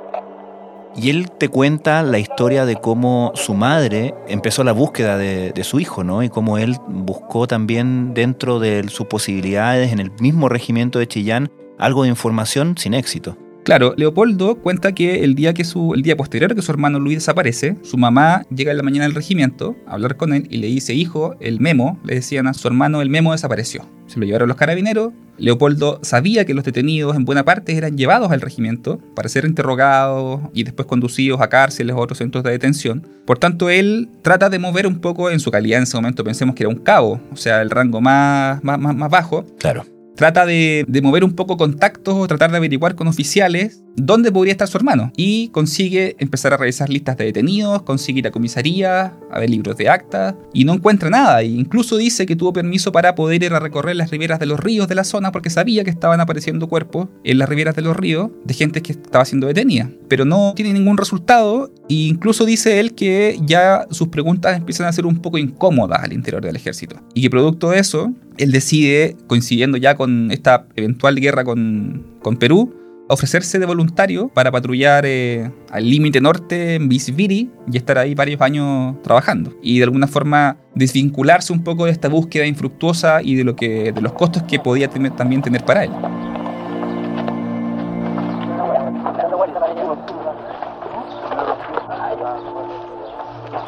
Y 0.94 1.11
él 1.11 1.31
te 1.31 1.49
cuenta 1.49 2.02
la 2.02 2.19
historia 2.19 2.67
de 2.67 2.76
cómo 2.76 3.32
su 3.35 3.55
madre 3.55 4.14
empezó 4.28 4.62
la 4.62 4.73
búsqueda 4.73 5.17
de, 5.17 5.52
de, 5.52 5.64
su 5.64 5.81
hijo, 5.81 6.05
¿no? 6.05 6.23
Y 6.23 6.28
cómo 6.28 6.58
él 6.58 6.76
buscó 6.87 7.46
también 7.46 8.12
dentro 8.12 8.61
de 8.61 8.87
sus 8.88 9.06
posibilidades 9.06 9.93
en 9.93 10.00
el 10.00 10.11
mismo 10.20 10.50
regimiento 10.50 10.99
de 10.99 11.08
Chillán 11.08 11.50
algo 11.82 12.05
de 12.05 12.08
información 12.08 12.76
sin 12.79 12.94
éxito. 12.94 13.37
Claro, 13.64 13.94
Leopoldo 13.96 14.56
cuenta 14.56 14.93
que 14.93 15.23
el 15.23 15.37
día, 15.37 15.55
que 15.55 15.62
su, 15.62 15.94
el 15.94 16.02
día 16.02 16.17
posterior 16.17 16.50
a 16.50 16.55
que 16.56 16.62
su 16.62 16.73
hermano 16.73 16.99
Luis 16.99 17.19
desaparece, 17.19 17.76
su 17.82 17.96
mamá 17.96 18.44
llega 18.55 18.73
en 18.73 18.76
la 18.76 18.82
mañana 18.82 19.05
al 19.05 19.14
regimiento 19.14 19.76
a 19.87 19.93
hablar 19.93 20.17
con 20.17 20.32
él 20.32 20.49
y 20.50 20.56
le 20.56 20.67
dice, 20.67 20.94
hijo, 20.94 21.37
el 21.38 21.61
memo, 21.61 22.00
le 22.05 22.17
decían 22.17 22.49
a 22.49 22.55
su 22.55 22.67
hermano, 22.67 23.02
el 23.02 23.08
memo 23.08 23.31
desapareció. 23.31 23.87
Se 24.08 24.19
lo 24.19 24.26
llevaron 24.26 24.49
los 24.49 24.56
carabineros. 24.56 25.12
Leopoldo 25.38 26.00
sabía 26.02 26.44
que 26.44 26.55
los 26.55 26.64
detenidos 26.64 27.17
en 27.17 27.25
buena 27.25 27.44
parte 27.44 27.76
eran 27.76 27.96
llevados 27.96 28.32
al 28.32 28.40
regimiento 28.40 28.99
para 29.14 29.28
ser 29.28 29.44
interrogados 29.44 30.40
y 30.52 30.64
después 30.64 30.87
conducidos 30.87 31.40
a 31.40 31.49
cárceles 31.49 31.94
o 31.94 32.00
otros 32.00 32.19
centros 32.19 32.43
de 32.43 32.50
detención. 32.50 33.06
Por 33.25 33.38
tanto, 33.38 33.70
él 33.70 34.08
trata 34.23 34.50
de 34.50 34.58
mover 34.58 34.88
un 34.88 35.00
poco 35.00 35.31
en 35.31 35.38
su 35.38 35.52
calidad 35.52 35.78
en 35.78 35.85
ese 35.85 35.96
momento, 35.96 36.25
pensemos 36.25 36.56
que 36.56 36.64
era 36.64 36.69
un 36.69 36.81
cabo, 36.81 37.20
o 37.32 37.37
sea, 37.37 37.62
el 37.62 37.70
rango 37.70 38.00
más, 38.00 38.62
más, 38.64 38.78
más, 38.78 38.94
más 38.94 39.11
bajo. 39.11 39.46
Claro 39.58 39.87
trata 40.17 40.47
de, 40.47 40.85
de, 40.88 41.03
mover 41.03 41.25
un 41.25 41.35
poco 41.35 41.56
contactos, 41.56 42.29
tratar 42.29 42.50
de 42.50 42.59
averiguar 42.59 42.94
con 42.94 43.09
oficiales 43.09 43.82
dónde 43.96 44.32
podría 44.32 44.52
estar 44.52 44.68
su 44.68 44.76
hermano. 44.76 45.12
Y 45.16 45.48
consigue 45.48 46.16
empezar 46.18 46.52
a 46.52 46.56
revisar 46.56 46.88
listas 46.88 47.16
de 47.16 47.24
detenidos, 47.24 47.82
consigue 47.82 48.20
ir 48.20 48.26
a 48.26 48.30
comisaría, 48.30 49.14
a 49.30 49.38
ver 49.38 49.50
libros 49.50 49.76
de 49.76 49.88
acta, 49.88 50.36
y 50.52 50.64
no 50.64 50.74
encuentra 50.74 51.10
nada. 51.10 51.42
E 51.42 51.46
incluso 51.46 51.96
dice 51.96 52.26
que 52.26 52.36
tuvo 52.36 52.52
permiso 52.52 52.92
para 52.92 53.14
poder 53.14 53.42
ir 53.42 53.54
a 53.54 53.60
recorrer 53.60 53.96
las 53.96 54.10
riberas 54.10 54.38
de 54.38 54.46
los 54.46 54.60
ríos 54.60 54.88
de 54.88 54.94
la 54.94 55.04
zona 55.04 55.32
porque 55.32 55.50
sabía 55.50 55.84
que 55.84 55.90
estaban 55.90 56.20
apareciendo 56.20 56.68
cuerpos 56.68 57.08
en 57.24 57.38
las 57.38 57.48
riberas 57.48 57.74
de 57.76 57.82
los 57.82 57.96
ríos 57.96 58.30
de 58.44 58.54
gente 58.54 58.82
que 58.82 58.92
estaba 58.92 59.24
siendo 59.24 59.46
detenida. 59.46 59.90
Pero 60.08 60.24
no 60.24 60.52
tiene 60.54 60.72
ningún 60.72 60.98
resultado 60.98 61.72
e 61.88 61.94
incluso 61.94 62.44
dice 62.44 62.80
él 62.80 62.94
que 62.94 63.38
ya 63.44 63.86
sus 63.90 64.08
preguntas 64.08 64.56
empiezan 64.56 64.86
a 64.86 64.92
ser 64.92 65.06
un 65.06 65.18
poco 65.20 65.38
incómodas 65.38 66.02
al 66.02 66.12
interior 66.12 66.44
del 66.44 66.56
ejército. 66.56 66.96
Y 67.14 67.22
que 67.22 67.30
producto 67.30 67.70
de 67.70 67.78
eso, 67.78 68.12
él 68.38 68.52
decide, 68.52 69.16
coincidiendo 69.26 69.76
ya 69.76 69.94
con 69.94 70.30
esta 70.30 70.66
eventual 70.76 71.16
guerra 71.16 71.44
con, 71.44 72.06
con 72.22 72.37
Perú, 72.37 72.75
ofrecerse 73.12 73.59
de 73.59 73.66
voluntario 73.66 74.28
para 74.28 74.50
patrullar 74.50 75.04
eh, 75.07 75.50
al 75.71 75.88
límite 75.88 76.21
norte 76.21 76.76
en 76.76 76.88
Bisbiri 76.88 77.50
y 77.71 77.76
estar 77.76 77.99
ahí 77.99 78.14
varios 78.14 78.40
años 78.40 78.97
trabajando 79.02 79.54
y 79.62 79.78
de 79.78 79.85
alguna 79.85 80.07
forma 80.07 80.57
desvincularse 80.75 81.52
un 81.52 81.62
poco 81.62 81.85
de 81.85 81.92
esta 81.92 82.09
búsqueda 82.09 82.47
infructuosa 82.47 83.23
y 83.23 83.35
de 83.35 83.45
lo 83.45 83.57
que 83.57 83.92
de 83.92 84.00
los 84.00 84.12
costos 84.12 84.42
que 84.45 84.59
podía 84.59 84.88
tener, 84.88 85.12
también 85.12 85.42
tener 85.42 85.64
para 85.64 85.85
él. 85.85 85.90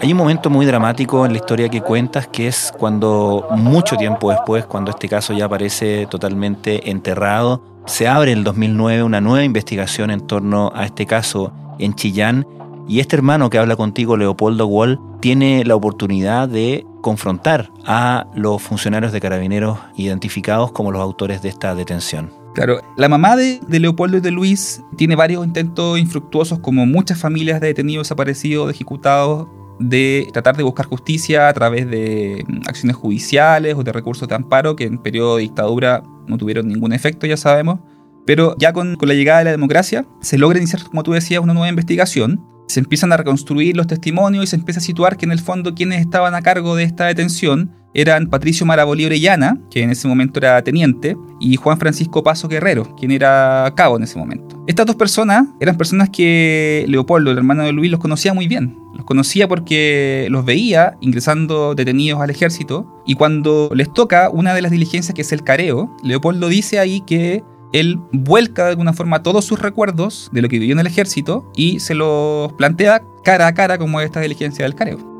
Hay 0.00 0.12
un 0.12 0.18
momento 0.18 0.50
muy 0.50 0.66
dramático 0.66 1.24
en 1.24 1.32
la 1.32 1.38
historia 1.38 1.68
que 1.68 1.80
cuentas 1.80 2.26
que 2.28 2.48
es 2.48 2.72
cuando 2.76 3.46
mucho 3.56 3.96
tiempo 3.96 4.30
después, 4.30 4.66
cuando 4.66 4.90
este 4.90 5.08
caso 5.08 5.32
ya 5.32 5.46
aparece 5.46 6.06
totalmente 6.10 6.90
enterrado, 6.90 7.62
se 7.86 8.08
abre 8.08 8.32
en 8.32 8.38
el 8.38 8.44
2009 8.44 9.02
una 9.02 9.20
nueva 9.20 9.44
investigación 9.44 10.10
en 10.10 10.20
torno 10.20 10.72
a 10.74 10.84
este 10.84 11.06
caso 11.06 11.52
en 11.78 11.94
Chillán 11.94 12.46
y 12.86 13.00
este 13.00 13.16
hermano 13.16 13.48
que 13.48 13.58
habla 13.58 13.76
contigo, 13.76 14.16
Leopoldo 14.16 14.66
Wall, 14.66 15.00
tiene 15.20 15.64
la 15.64 15.74
oportunidad 15.74 16.48
de 16.48 16.86
confrontar 17.00 17.70
a 17.86 18.26
los 18.34 18.60
funcionarios 18.60 19.12
de 19.12 19.20
carabineros 19.20 19.78
identificados 19.96 20.72
como 20.72 20.92
los 20.92 21.00
autores 21.00 21.40
de 21.40 21.48
esta 21.48 21.74
detención. 21.74 22.30
Claro, 22.54 22.80
la 22.96 23.08
mamá 23.08 23.36
de, 23.36 23.58
de, 23.66 23.80
Leopoldo 23.80 24.18
y 24.18 24.20
de 24.20 24.30
Luis 24.30 24.82
tiene 24.96 25.16
varios 25.16 25.44
intentos 25.44 25.98
infructuosos, 25.98 26.58
como 26.60 26.86
muchas 26.86 27.18
familias 27.18 27.60
de 27.60 27.68
detenidos 27.68 28.06
desaparecidos, 28.06 28.66
de 28.66 28.74
ejecutados, 28.74 29.48
de 29.78 30.28
tratar 30.32 30.56
de 30.56 30.62
buscar 30.62 30.86
justicia 30.86 31.48
a 31.48 31.52
través 31.52 31.88
de 31.88 32.44
mm, 32.46 32.68
acciones 32.68 32.96
judiciales 32.96 33.74
o 33.76 33.82
de 33.82 33.92
recursos 33.92 34.28
de 34.28 34.34
amparo 34.34 34.76
que 34.76 34.84
en 34.84 34.98
periodo 34.98 35.36
de 35.36 35.42
dictadura 35.42 36.02
no 36.26 36.38
tuvieron 36.38 36.68
ningún 36.68 36.92
efecto, 36.92 37.26
ya 37.26 37.36
sabemos. 37.36 37.80
Pero 38.26 38.56
ya 38.58 38.72
con, 38.72 38.96
con 38.96 39.08
la 39.08 39.14
llegada 39.14 39.40
de 39.40 39.44
la 39.46 39.50
democracia 39.50 40.06
se 40.20 40.38
logra 40.38 40.58
iniciar, 40.58 40.82
como 40.84 41.02
tú 41.02 41.12
decías, 41.12 41.42
una 41.42 41.52
nueva 41.52 41.68
investigación. 41.68 42.44
Se 42.66 42.80
empiezan 42.80 43.12
a 43.12 43.16
reconstruir 43.16 43.76
los 43.76 43.86
testimonios 43.86 44.44
y 44.44 44.46
se 44.46 44.56
empieza 44.56 44.80
a 44.80 44.82
situar 44.82 45.16
que 45.16 45.26
en 45.26 45.32
el 45.32 45.40
fondo 45.40 45.74
quienes 45.74 46.00
estaban 46.00 46.34
a 46.34 46.42
cargo 46.42 46.76
de 46.76 46.84
esta 46.84 47.06
detención 47.06 47.70
eran 47.94 48.28
Patricio 48.28 48.66
Marabolí 48.66 49.06
Orellana, 49.06 49.58
que 49.70 49.82
en 49.82 49.90
ese 49.90 50.08
momento 50.08 50.40
era 50.40 50.62
teniente, 50.62 51.16
y 51.40 51.54
Juan 51.56 51.78
Francisco 51.78 52.24
Paso 52.24 52.48
Guerrero, 52.48 52.94
quien 52.96 53.12
era 53.12 53.72
cabo 53.76 53.96
en 53.96 54.02
ese 54.02 54.18
momento. 54.18 54.64
Estas 54.66 54.86
dos 54.86 54.96
personas 54.96 55.46
eran 55.60 55.76
personas 55.76 56.10
que 56.10 56.84
Leopoldo, 56.88 57.30
el 57.30 57.38
hermano 57.38 57.62
de 57.62 57.72
Luis, 57.72 57.90
los 57.90 58.00
conocía 58.00 58.34
muy 58.34 58.48
bien. 58.48 58.76
Los 58.94 59.04
conocía 59.04 59.46
porque 59.48 60.26
los 60.30 60.44
veía 60.44 60.96
ingresando 61.00 61.74
detenidos 61.74 62.20
al 62.20 62.30
ejército 62.30 63.02
y 63.06 63.14
cuando 63.14 63.70
les 63.74 63.92
toca 63.92 64.28
una 64.30 64.54
de 64.54 64.62
las 64.62 64.70
diligencias 64.70 65.14
que 65.14 65.22
es 65.22 65.32
el 65.32 65.42
careo, 65.42 65.94
Leopoldo 66.02 66.48
dice 66.48 66.78
ahí 66.78 67.00
que 67.00 67.42
él 67.74 67.98
vuelca 68.12 68.64
de 68.64 68.70
alguna 68.70 68.92
forma 68.92 69.22
todos 69.22 69.44
sus 69.44 69.58
recuerdos 69.58 70.30
de 70.32 70.42
lo 70.42 70.48
que 70.48 70.60
vivió 70.60 70.74
en 70.74 70.78
el 70.78 70.86
ejército 70.86 71.50
y 71.56 71.80
se 71.80 71.94
los 71.94 72.52
plantea 72.52 73.02
cara 73.24 73.48
a 73.48 73.54
cara 73.54 73.78
como 73.78 74.00
esta 74.00 74.20
diligencia 74.20 74.64
del 74.64 74.76
careo. 74.76 75.13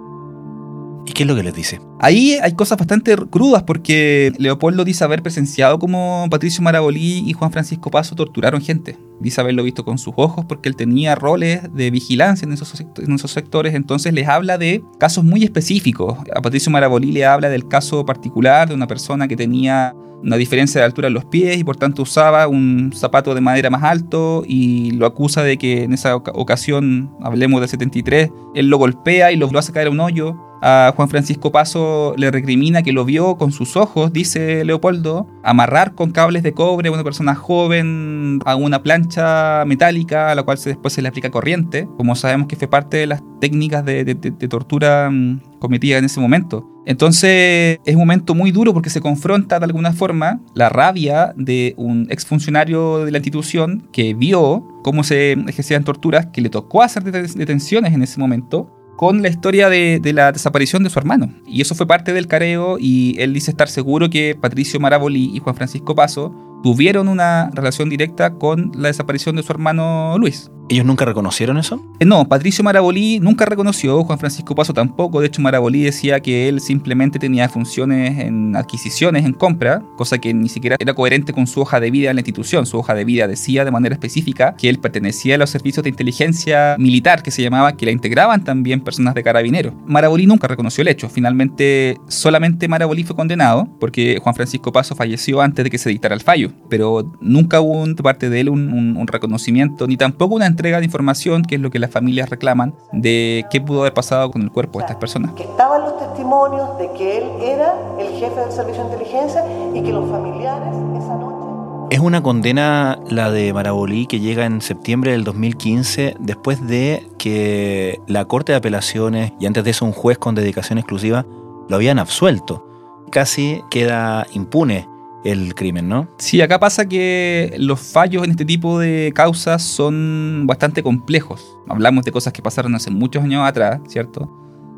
¿Y 1.07 1.13
qué 1.13 1.25
es 1.25 1.29
lo 1.29 1.37
que 1.37 1.43
les 1.43 1.55
dice? 1.55 1.81
Ahí 2.01 2.39
hay 2.43 2.53
cosas 2.53 2.79
bastante 2.79 3.17
crudas 3.17 3.63
porque 3.65 4.33
Leopoldo 4.39 4.85
dice 4.85 5.05
haber 5.05 5.23
presenciado 5.23 5.79
como 5.79 6.27
Patricio 6.31 6.63
Marabolí 6.63 7.25
y 7.27 7.33
Juan 7.35 7.53
Francisco 7.53 7.91
Paso 7.91 8.15
torturaron 8.15 8.61
gente. 8.61 8.97
Dice 9.21 9.41
haberlo 9.41 9.63
visto 9.63 9.85
con 9.85 9.99
sus 9.99 10.15
ojos 10.17 10.45
porque 10.47 10.69
él 10.69 10.77
tenía 10.77 11.15
roles 11.15 11.63
de 11.75 11.91
vigilancia 11.91 12.47
en 12.47 12.53
esos, 12.53 12.81
en 12.81 13.13
esos 13.13 13.31
sectores, 13.31 13.75
entonces 13.75 14.13
les 14.13 14.29
habla 14.29 14.59
de 14.59 14.83
casos 14.99 15.25
muy 15.25 15.45
específicos. 15.45 16.19
A 16.35 16.41
Patricio 16.41 16.73
Marabolí 16.73 17.13
le 17.13 17.27
habla 17.27 17.49
del 17.49 17.69
caso 17.69 18.05
particular 18.07 18.69
de 18.69 18.75
una 18.75 18.87
persona 18.87 19.29
que 19.29 19.37
tenía 19.37 19.95
una 20.23 20.37
diferencia 20.37 20.81
de 20.81 20.87
altura 20.87 21.09
en 21.09 21.15
los 21.15 21.27
pies 21.27 21.59
y 21.59 21.65
por 21.65 21.77
tanto 21.77 22.03
usaba 22.03 22.49
un 22.49 22.93
zapato 22.95 23.35
de 23.35 23.43
madera 23.43 23.69
más 23.69 23.83
alto 23.83 24.43
y 24.47 24.93
lo 24.93 25.05
acusa 25.05 25.43
de 25.43 25.59
que 25.59 25.83
en 25.83 25.93
esa 25.93 26.17
ocasión, 26.17 27.15
hablemos 27.21 27.61
de 27.61 27.69
73, 27.69 28.31
él 28.55 28.69
lo 28.69 28.79
golpea 28.79 29.33
y 29.33 29.37
lo 29.37 29.51
hace 29.59 29.73
caer 29.73 29.89
a 29.89 29.91
un 29.91 30.01
hoyo 30.01 30.35
a 30.67 30.95
Juan 30.97 31.11
Francisco 31.11 31.53
Paso 31.53 32.15
le 32.17 32.31
recrimina 32.31 32.83
que 32.83 32.93
lo 32.93 33.05
vio 33.05 33.37
con 33.37 33.53
sus 33.53 33.77
ojos, 33.77 34.15
dice 34.15 34.65
Leopoldo, 34.65 35.29
amarrar 35.43 35.95
con 35.95 36.11
cables 36.11 36.43
de 36.43 36.55
cobre 36.55 36.89
a 36.89 36.93
una 36.93 37.05
persona 37.05 37.35
joven 37.35 38.41
a 38.47 38.57
una 38.57 38.83
plancha 38.83 39.65
metálica 39.67 40.31
a 40.31 40.35
la 40.35 40.43
cual 40.43 40.57
se, 40.57 40.71
después 40.71 40.95
se 40.95 41.03
le 41.03 41.09
aplica 41.09 41.31
corriente, 41.31 41.87
como 41.99 42.17
sabemos 42.17 42.49
que 42.49 42.57
fue 42.57 42.67
parte 42.67 42.97
de 42.97 43.07
las 43.07 43.23
técnicas 43.43 43.85
de, 43.85 44.15
tortura 44.49 45.11
mm, 45.11 45.59
cometidas 45.59 45.99
en 45.99 46.07
ese 46.07 46.19
momento. 46.19 46.67
Entonces 46.87 47.79
es 47.85 47.95
un 47.95 48.01
momento 48.01 48.35
muy 48.35 48.51
duro 48.51 48.73
porque 48.73 48.89
se 48.89 49.03
confronta 49.03 49.59
de 49.59 49.67
alguna 49.67 49.93
forma 49.93 50.41
la 50.55 50.71
rabia 50.71 51.35
de 51.37 51.75
un 51.77 52.07
exfuncionario 52.09 53.05
de 53.05 53.11
la 53.11 53.19
institución 53.19 53.87
que 53.93 54.15
vio 54.15 54.67
cómo 54.83 55.05
se 55.05 55.33
ejercían 55.33 55.85
torturas, 55.85 56.27
que 56.33 56.41
le 56.41 56.49
tocó 56.49 56.83
hacer 56.83 57.03
detenciones 57.03 57.93
en 57.93 58.03
ese 58.03 58.19
momento 58.19 58.71
con 58.97 59.23
la 59.23 59.29
historia 59.29 59.69
de, 59.69 60.01
la 60.13 60.33
desaparición 60.33 60.83
de 60.85 60.91
su 60.91 60.99
hermano. 60.99 61.33
Y 61.47 61.61
eso 61.61 61.75
fue 61.75 61.87
parte 61.87 62.13
del 62.13 62.27
careo 62.27 62.77
y 62.79 63.17
él 63.19 63.35
dice 63.35 63.51
estar 63.51 63.69
seguro 63.69 64.11
que 64.11 64.37
Patricio 64.41 64.81
Maraboli 64.81 65.31
y 65.35 65.39
Juan 65.41 65.57
Francisco 65.57 65.95
Paso 65.95 66.35
tuvieron 66.63 67.09
una 67.09 67.51
relación 67.53 67.91
directa 67.91 68.35
con 68.35 68.73
la 68.75 68.89
desaparición 68.89 69.37
de 69.37 69.43
su 69.43 69.53
hermano 69.53 70.17
Luis. 70.19 70.51
¿Ellos 70.69 70.87
nunca 70.87 71.05
reconocieron 71.05 71.59
eso? 71.59 71.85
Eh, 72.01 72.07
no, 72.07 72.27
Patricio 72.27 72.65
Marabolí 72.65 73.21
nunca 73.21 73.45
reconoció, 73.45 74.03
Juan 74.03 74.19
Francisco 74.19 74.55
Paso 74.55 74.73
tampoco. 74.73 75.21
De 75.21 75.27
hecho, 75.27 75.43
Marabolí 75.43 75.83
decía 75.83 76.21
que 76.21 76.49
él 76.49 76.61
simplemente 76.61 77.19
tenía 77.19 77.49
funciones 77.49 78.19
en 78.19 78.57
adquisiciones, 78.57 79.27
en 79.27 79.35
compra, 79.35 79.83
cosa 79.97 80.19
que 80.19 80.33
ni 80.33 80.49
siquiera 80.49 80.77
era 80.79 80.95
coherente 80.95 81.33
con 81.33 81.47
su 81.47 81.61
hoja 81.61 81.81
de 81.81 81.91
vida 81.91 82.11
en 82.11 82.17
la 82.17 82.21
institución. 82.21 82.65
Su 82.65 82.79
hoja 82.79 82.95
de 82.95 83.05
vida 83.05 83.29
decía 83.29 83.65
de 83.65 83.71
manera 83.71 83.95
específica 83.95 84.55
que 84.57 84.71
él 84.71 84.79
pertenecía 84.79 85.35
a 85.35 85.39
los 85.39 85.51
servicios 85.51 85.85
de 85.85 85.91
inteligencia 85.91 86.77
militar, 86.79 87.23
que 87.23 87.31
se 87.31 87.43
llamaba, 87.43 87.77
que 87.77 87.85
la 87.85 87.93
integraban 87.93 88.43
también 88.43 88.81
personas 88.81 89.15
de 89.15 89.23
carabineros. 89.23 89.75
Marabolí 89.87 90.27
nunca 90.27 90.49
reconoció 90.49 90.83
el 90.83 90.89
hecho. 90.89 91.11
Finalmente, 91.11 91.99
solamente 92.09 92.69
Marabolí 92.69 93.05
fue 93.05 93.17
condenado, 93.17 93.69
porque 93.79 94.19
Juan 94.23 94.35
Francisco 94.35 94.73
Paso 94.73 94.95
falleció 94.95 95.43
antes 95.43 95.63
de 95.63 95.71
que 95.71 95.79
se 95.79 95.91
dictara 95.91 96.15
el 96.15 96.23
fallo. 96.23 96.53
Pero 96.71 97.13
nunca 97.21 97.61
hubo 97.61 97.85
de 97.87 97.95
parte 98.03 98.31
de 98.31 98.41
él 98.41 98.49
un, 98.49 98.97
un 98.97 99.07
reconocimiento, 99.07 99.87
ni 99.87 99.97
tampoco 99.97 100.37
una 100.37 100.47
entrega 100.55 100.79
de 100.79 100.85
información, 100.85 101.43
que 101.43 101.57
es 101.57 101.61
lo 101.61 101.71
que 101.71 101.79
las 101.79 101.91
familias 101.91 102.31
reclaman, 102.31 102.75
de 102.93 103.45
qué 103.51 103.61
pudo 103.61 103.81
haber 103.81 103.95
pasado 103.95 104.31
con 104.31 104.43
el 104.43 104.51
cuerpo 104.51 104.79
de 104.79 104.85
estas 104.85 104.99
personas. 104.99 105.33
Que 105.33 105.43
estaban 105.43 105.83
los 105.83 105.99
testimonios 105.99 106.79
de 106.79 106.91
que 106.93 107.19
él 107.19 107.25
era 107.43 107.75
el 107.99 108.09
jefe 108.19 108.41
del 108.41 108.53
servicio 108.53 108.85
de 108.85 108.93
inteligencia 108.93 109.45
y 109.75 109.83
que 109.83 109.93
los 109.93 110.09
familiares 110.11 110.69
esa 110.69 111.15
noche... 111.17 111.45
Es 111.91 112.01
una 112.01 112.23
condena 112.23 112.99
la 113.09 113.31
de 113.31 113.53
Marabolí 113.53 114.07
que 114.07 114.19
llega 114.19 114.47
en 114.47 114.61
septiembre 114.61 115.13
del 115.13 115.23
2015 115.25 116.17
después 116.19 116.67
de 116.67 117.09
que 117.19 118.01
la 118.07 118.25
Corte 118.25 118.53
de 118.53 118.59
Apelaciones 118.59 119.33
y 119.39 119.47
antes 119.47 119.65
de 119.65 119.71
eso 119.71 119.85
un 119.85 119.93
juez 119.93 120.19
con 120.19 120.35
dedicación 120.35 120.79
exclusiva 120.79 121.27
lo 121.69 121.77
habían 121.77 121.99
absuelto. 121.99 122.67
Casi 123.11 123.63
queda 123.71 124.27
impune 124.33 124.89
el 125.25 125.55
crimen, 125.55 125.89
¿no? 125.89 126.09
Sí, 126.19 126.41
acá 126.41 126.61
pasa 126.61 126.87
que 126.87 127.55
los 127.59 127.81
fallos 127.81 128.25
en 128.25 128.31
este 128.31 128.45
tipo 128.45 128.79
de 128.79 129.13
causas 129.15 129.63
son 129.63 130.45
bastante 130.47 130.83
complejos. 130.83 131.57
Hablamos 131.69 132.05
de 132.05 132.13
cosas 132.13 132.33
que 132.33 132.43
pasaron 132.43 132.75
hace 132.75 132.91
muchos 132.91 133.25
años 133.25 133.47
atrás, 133.47 133.81
¿cierto? 133.89 134.31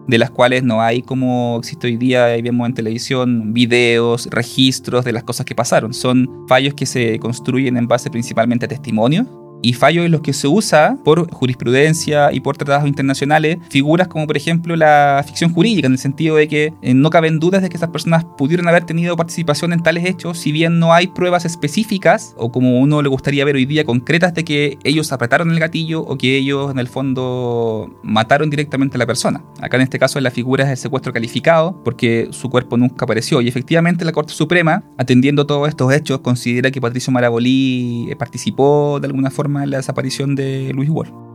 De 0.06 0.18
las 0.18 0.30
cuales 0.30 0.62
no 0.62 0.80
hay 0.80 1.02
como 1.02 1.58
existe 1.58 1.88
hoy 1.88 1.96
día 1.96 2.36
y 2.36 2.42
vemos 2.42 2.66
en 2.68 2.74
televisión 2.74 3.52
videos, 3.52 4.28
registros 4.30 5.04
de 5.04 5.12
las 5.12 5.24
cosas 5.24 5.44
que 5.44 5.54
pasaron. 5.54 5.92
Son 5.92 6.46
fallos 6.48 6.74
que 6.74 6.86
se 6.86 7.18
construyen 7.18 7.76
en 7.76 7.88
base 7.88 8.08
principalmente 8.08 8.66
a 8.66 8.68
testimonios 8.68 9.26
y 9.66 9.72
fallos 9.72 10.06
en 10.06 10.12
los 10.12 10.20
que 10.20 10.32
se 10.32 10.46
usa 10.46 10.96
por 11.02 11.28
jurisprudencia 11.32 12.32
y 12.32 12.38
por 12.38 12.56
tratados 12.56 12.86
internacionales 12.86 13.58
figuras 13.68 14.06
como 14.06 14.24
por 14.24 14.36
ejemplo 14.36 14.76
la 14.76 15.24
ficción 15.26 15.52
jurídica 15.52 15.88
en 15.88 15.94
el 15.94 15.98
sentido 15.98 16.36
de 16.36 16.46
que 16.46 16.72
eh, 16.82 16.94
no 16.94 17.10
caben 17.10 17.40
dudas 17.40 17.62
de 17.62 17.68
que 17.68 17.76
esas 17.76 17.90
personas 17.90 18.24
pudieron 18.38 18.68
haber 18.68 18.84
tenido 18.84 19.16
participación 19.16 19.72
en 19.72 19.82
tales 19.82 20.04
hechos 20.04 20.38
si 20.38 20.52
bien 20.52 20.78
no 20.78 20.94
hay 20.94 21.08
pruebas 21.08 21.44
específicas 21.44 22.32
o 22.36 22.52
como 22.52 22.78
uno 22.78 23.02
le 23.02 23.08
gustaría 23.08 23.44
ver 23.44 23.56
hoy 23.56 23.66
día 23.66 23.84
concretas 23.84 24.34
de 24.34 24.44
que 24.44 24.78
ellos 24.84 25.10
apretaron 25.10 25.50
el 25.50 25.58
gatillo 25.58 26.02
o 26.02 26.16
que 26.16 26.36
ellos 26.36 26.70
en 26.70 26.78
el 26.78 26.86
fondo 26.86 27.98
mataron 28.04 28.50
directamente 28.50 28.96
a 28.96 28.98
la 28.98 29.06
persona. 29.06 29.42
Acá 29.60 29.78
en 29.78 29.82
este 29.82 29.98
caso 29.98 30.20
la 30.20 30.30
figura 30.30 30.62
es 30.62 30.70
el 30.70 30.76
secuestro 30.76 31.12
calificado 31.12 31.82
porque 31.82 32.28
su 32.30 32.50
cuerpo 32.50 32.76
nunca 32.76 33.04
apareció 33.04 33.40
y 33.40 33.48
efectivamente 33.48 34.04
la 34.04 34.12
Corte 34.12 34.32
Suprema 34.32 34.84
atendiendo 34.96 35.44
todos 35.44 35.68
estos 35.68 35.92
hechos 35.92 36.20
considera 36.20 36.70
que 36.70 36.80
Patricio 36.80 37.12
Marabolí 37.12 38.06
eh, 38.08 38.14
participó 38.14 39.00
de 39.00 39.08
alguna 39.08 39.32
forma 39.32 39.55
la 39.64 39.78
desaparición 39.78 40.34
de 40.34 40.72
Luis 40.74 40.90
Wall. 40.90 41.26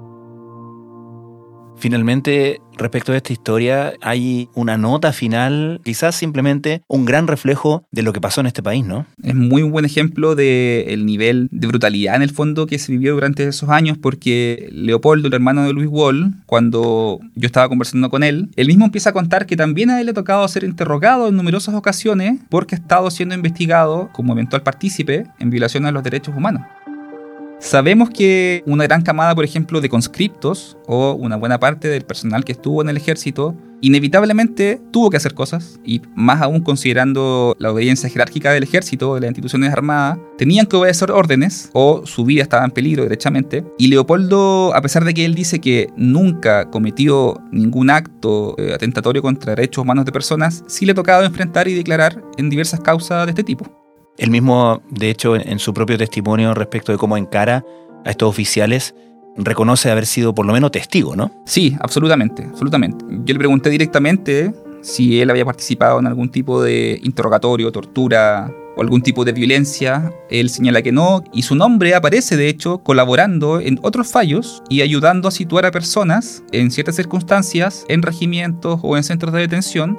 Finalmente, 1.82 2.62
respecto 2.78 3.12
a 3.12 3.18
esta 3.18 3.34
historia, 3.34 3.94
hay 4.02 4.50
una 4.54 4.78
nota 4.78 5.14
final, 5.14 5.82
quizás 5.84 6.14
simplemente 6.14 6.84
un 6.88 7.06
gran 7.06 7.26
reflejo 7.26 7.88
de 7.92 8.04
lo 8.04 8.14
que 8.14 8.22
pasó 8.22 8.40
en 8.40 8.46
este 8.46 8.62
país, 8.62 8.86
¿no? 8.86 9.08
Es 9.24 9.34
muy 9.34 9.64
buen 9.64 9.84
ejemplo 9.84 10.36
del 10.36 11.08
nivel 11.08 11.50
de 11.52 11.66
brutalidad 11.66 12.16
en 12.18 12.22
el 12.22 12.30
fondo 12.30 12.68
que 12.68 12.78
se 12.78 12.92
vivió 12.92 13.16
durante 13.16 13.48
esos 13.48 13.70
años, 13.70 13.98
porque 13.98 14.70
Leopoldo, 14.72 15.28
el 15.28 15.34
hermano 15.34 15.64
de 15.64 15.74
Luis 15.74 15.88
Wall, 15.90 16.36
cuando 16.46 17.20
yo 17.34 17.48
estaba 17.48 17.68
conversando 17.68 18.12
con 18.12 18.22
él, 18.22 18.50
él 18.58 18.68
mismo 18.68 18.86
empieza 18.86 19.10
a 19.10 19.14
contar 19.14 19.48
que 19.48 19.58
también 19.58 19.90
a 19.90 20.00
él 20.00 20.06
le 20.06 20.12
ha 20.12 20.14
tocado 20.14 20.48
ser 20.48 20.64
interrogado 20.64 21.30
en 21.30 21.36
numerosas 21.36 21.74
ocasiones 21.74 22.40
porque 22.50 22.76
ha 22.76 22.78
estado 22.78 23.10
siendo 23.10 23.34
investigado 23.34 24.12
como 24.14 24.34
eventual 24.34 24.62
partícipe 24.62 25.26
en 25.40 25.50
violación 25.50 25.88
a 25.88 25.92
los 25.92 26.04
derechos 26.04 26.36
humanos. 26.38 26.62
Sabemos 27.62 28.10
que 28.10 28.64
una 28.66 28.86
gran 28.86 29.04
camada, 29.04 29.36
por 29.36 29.46
ejemplo, 29.46 29.82
de 29.82 29.88
conscriptos 29.88 30.78
o 30.88 31.14
una 31.14 31.36
buena 31.36 31.60
parte 31.60 31.88
del 31.88 32.02
personal 32.04 32.44
que 32.44 32.54
estuvo 32.54 32.82
en 32.82 32.90
el 32.90 32.98
ejército 32.98 33.56
inevitablemente 33.82 34.82
tuvo 34.92 35.10
que 35.10 35.18
hacer 35.18 35.34
cosas, 35.34 35.80
y 35.84 36.02
más 36.16 36.42
aún 36.42 36.62
considerando 36.62 37.56
la 37.60 37.72
obediencia 37.72 38.10
jerárquica 38.10 38.52
del 38.52 38.64
ejército, 38.64 39.16
de 39.16 39.22
las 39.22 39.30
instituciones 39.30 39.72
armadas, 39.72 40.20
tenían 40.38 40.66
que 40.66 40.76
obedecer 40.76 41.12
órdenes 41.12 41.70
o 41.74 42.06
su 42.06 42.26
vida 42.26 42.44
estaba 42.44 42.66
en 42.66 42.72
peligro 42.72 43.04
derechamente. 43.04 43.64
Y 43.78 43.88
Leopoldo, 43.88 44.76
a 44.76 44.82
pesar 44.82 45.04
de 45.04 45.14
que 45.14 45.26
él 45.26 45.36
dice 45.36 45.60
que 45.60 45.90
nunca 45.96 46.70
cometió 46.70 47.42
ningún 47.52 47.90
acto 47.90 48.56
eh, 48.58 48.74
atentatorio 48.74 49.22
contra 49.22 49.56
derechos 49.56 49.84
humanos 49.84 50.06
de 50.06 50.12
personas, 50.12 50.64
sí 50.68 50.86
le 50.86 50.94
tocaba 50.94 51.26
enfrentar 51.26 51.68
y 51.68 51.74
declarar 51.74 52.24
en 52.38 52.50
diversas 52.50 52.80
causas 52.80 53.26
de 53.26 53.32
este 53.32 53.44
tipo. 53.44 53.81
Él 54.18 54.30
mismo, 54.30 54.82
de 54.90 55.10
hecho, 55.10 55.36
en 55.36 55.60
su 55.60 55.74
propio 55.74 55.98
testimonio 55.98 56.54
respecto 56.54 56.92
de 56.92 56.98
cómo 56.98 57.18
encara 57.18 57.66
a 58.06 58.10
estos 58.10 58.30
oficiales, 58.30 58.94
reconoce 59.38 59.90
haber 59.90 60.06
sido 60.06 60.34
por 60.34 60.46
lo 60.46 60.54
menos 60.54 60.72
testigo, 60.72 61.16
¿no? 61.16 61.32
Sí, 61.46 61.76
absolutamente, 61.80 62.44
absolutamente. 62.44 63.06
Yo 63.26 63.34
le 63.34 63.40
pregunté 63.40 63.70
directamente 63.70 64.54
si 64.82 65.22
él 65.22 65.30
había 65.30 65.46
participado 65.46 66.00
en 66.00 66.08
algún 66.08 66.30
tipo 66.30 66.62
de 66.62 67.00
interrogatorio, 67.04 67.72
tortura 67.72 68.52
o 68.76 68.82
algún 68.82 69.02
tipo 69.02 69.24
de 69.24 69.32
violencia. 69.32 70.12
Él 70.30 70.50
señala 70.50 70.82
que 70.82 70.92
no 70.92 71.24
y 71.34 71.44
su 71.44 71.56
nombre 71.56 71.94
aparece 71.96 72.36
de 72.36 72.50
hecho 72.50 72.80
colaborando 72.80 73.60
en 73.60 73.80
otros 73.84 74.12
fallos 74.12 74.64
y 74.70 74.82
ayudando 74.82 75.28
a 75.28 75.32
situar 75.32 75.66
a 75.66 75.72
personas 75.72 76.44
en 76.52 76.72
ciertas 76.72 76.96
circunstancias 76.96 77.86
en 77.88 78.02
regimientos 78.02 78.80
o 78.84 78.98
en 78.98 79.04
centros 79.04 79.34
de 79.34 79.42
detención 79.42 79.98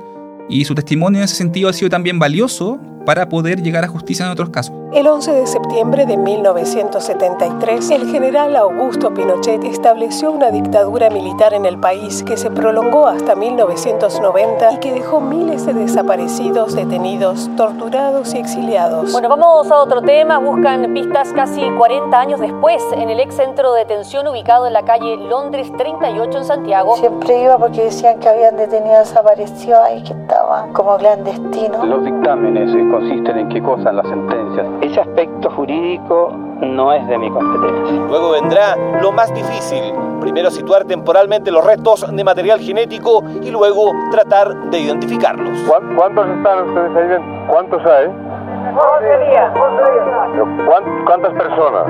y 0.49 0.65
su 0.65 0.75
testimonio 0.75 1.21
en 1.21 1.25
ese 1.25 1.37
sentido 1.37 1.69
ha 1.69 1.73
sido 1.73 1.89
también 1.89 2.19
valioso 2.19 2.81
para 3.05 3.29
poder 3.29 3.63
llegar 3.63 3.85
a 3.85 3.89
justicia 3.89 4.27
en 4.27 4.33
otros 4.33 4.51
casos. 4.51 4.75
El 4.93 5.07
11 5.07 5.33
de 5.33 5.47
septiembre 5.47 6.05
de 6.05 6.19
1973, 6.19 7.91
el 7.93 8.11
general 8.11 8.55
Augusto 8.57 9.15
Pinochet 9.15 9.65
estableció 9.65 10.31
una 10.31 10.51
dictadura 10.51 11.09
militar 11.09 11.55
en 11.55 11.65
el 11.65 11.81
país 11.81 12.23
que 12.23 12.37
se 12.37 12.51
prolongó 12.51 13.07
hasta 13.07 13.35
1990 13.35 14.73
y 14.75 14.77
que 14.81 14.93
dejó 14.93 15.23
miles 15.23 15.65
de 15.65 15.73
desaparecidos, 15.73 16.75
detenidos, 16.75 17.51
torturados 17.57 18.35
y 18.35 18.39
exiliados. 18.39 19.13
Bueno, 19.13 19.31
vamos 19.31 19.71
a 19.71 19.77
otro 19.77 20.03
tema. 20.03 20.39
Buscan 20.39 20.93
pistas 20.93 21.33
casi 21.33 21.63
40 21.71 22.21
años 22.21 22.41
después 22.41 22.83
en 22.95 23.09
el 23.09 23.19
ex 23.19 23.35
centro 23.37 23.73
de 23.73 23.81
detención 23.81 24.29
ubicado 24.29 24.67
en 24.67 24.75
la 24.75 24.83
calle 24.83 25.17
Londres 25.17 25.73
38 25.79 26.37
en 26.39 26.45
Santiago. 26.45 26.97
Siempre 26.97 27.43
iba 27.43 27.57
porque 27.57 27.85
decían 27.85 28.19
que 28.21 28.29
habían 28.29 28.59
detenido 28.59 28.99
desaparecidos 28.99 29.81
ahí 29.81 30.03
que 30.03 30.13
estaban 30.13 30.75
como 30.75 30.99
clandestinos. 30.99 31.87
Los 31.87 32.05
dictámenes 32.05 32.75
eh, 32.75 32.89
consisten 32.93 33.39
en 33.39 33.49
qué 33.49 33.63
cosa 33.63 33.91
las 33.91 34.07
sentencias. 34.07 34.67
Ese 34.83 35.01
aspecto 35.01 35.51
jurídico 35.51 36.33
no 36.61 36.93
es 36.93 37.05
de 37.09 37.19
mi 37.19 37.31
competencia. 37.31 37.97
Luego 38.07 38.33
vendrá 38.33 38.77
lo 39.01 39.11
más 39.11 39.33
difícil. 39.35 39.95
Primero 40.21 40.51
situar 40.51 40.85
temporalmente 40.85 41.51
los 41.51 41.65
restos 41.65 42.07
de 42.15 42.23
material 42.23 42.61
genético 42.61 43.25
y 43.43 43.51
luego 43.51 43.91
tratar 44.11 44.55
de 44.71 44.79
identificarlos. 44.79 45.59
¿Cuántos 45.97 46.29
están 46.29 46.69
ustedes 46.69 46.97
ahí 46.97 47.09
dentro? 47.09 47.47
¿Cuántos 47.49 47.85
hay? 47.87 48.09
¿Cuántas 51.05 51.33
personas? 51.33 51.87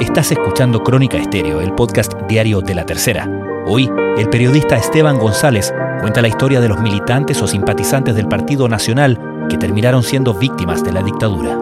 Estás 0.00 0.32
escuchando 0.32 0.82
Crónica 0.82 1.16
Estéreo, 1.16 1.60
el 1.60 1.74
podcast 1.74 2.14
diario 2.28 2.60
de 2.60 2.74
la 2.74 2.84
tercera. 2.84 3.28
Hoy, 3.66 3.88
el 4.16 4.28
periodista 4.28 4.76
Esteban 4.76 5.18
González 5.18 5.72
cuenta 6.00 6.22
la 6.22 6.28
historia 6.28 6.60
de 6.60 6.68
los 6.68 6.80
militantes 6.80 7.40
o 7.40 7.46
simpatizantes 7.46 8.16
del 8.16 8.26
Partido 8.26 8.68
Nacional 8.68 9.46
que 9.48 9.58
terminaron 9.58 10.02
siendo 10.02 10.34
víctimas 10.34 10.82
de 10.82 10.92
la 10.92 11.02
dictadura. 11.02 11.58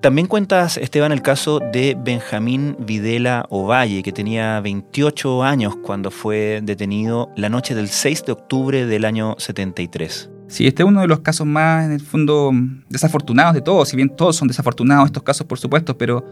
También 0.00 0.28
cuentas, 0.28 0.76
Esteban, 0.76 1.12
el 1.12 1.22
caso 1.22 1.58
de 1.58 1.96
Benjamín 1.98 2.76
Videla 2.78 3.46
Ovalle, 3.50 4.02
que 4.02 4.12
tenía 4.12 4.60
28 4.60 5.42
años 5.42 5.74
cuando 5.82 6.10
fue 6.10 6.60
detenido 6.62 7.30
la 7.36 7.48
noche 7.48 7.74
del 7.74 7.88
6 7.88 8.24
de 8.24 8.32
octubre 8.32 8.86
del 8.86 9.04
año 9.04 9.34
73. 9.38 10.30
Sí, 10.48 10.66
este 10.66 10.82
es 10.82 10.88
uno 10.88 11.00
de 11.00 11.08
los 11.08 11.20
casos 11.20 11.46
más, 11.46 11.86
en 11.86 11.92
el 11.92 12.00
fondo, 12.00 12.52
desafortunados 12.88 13.54
de 13.54 13.62
todos, 13.62 13.88
si 13.88 13.96
bien 13.96 14.10
todos 14.10 14.36
son 14.36 14.46
desafortunados 14.48 15.06
estos 15.06 15.22
casos, 15.22 15.46
por 15.46 15.58
supuesto, 15.58 15.98
pero, 15.98 16.24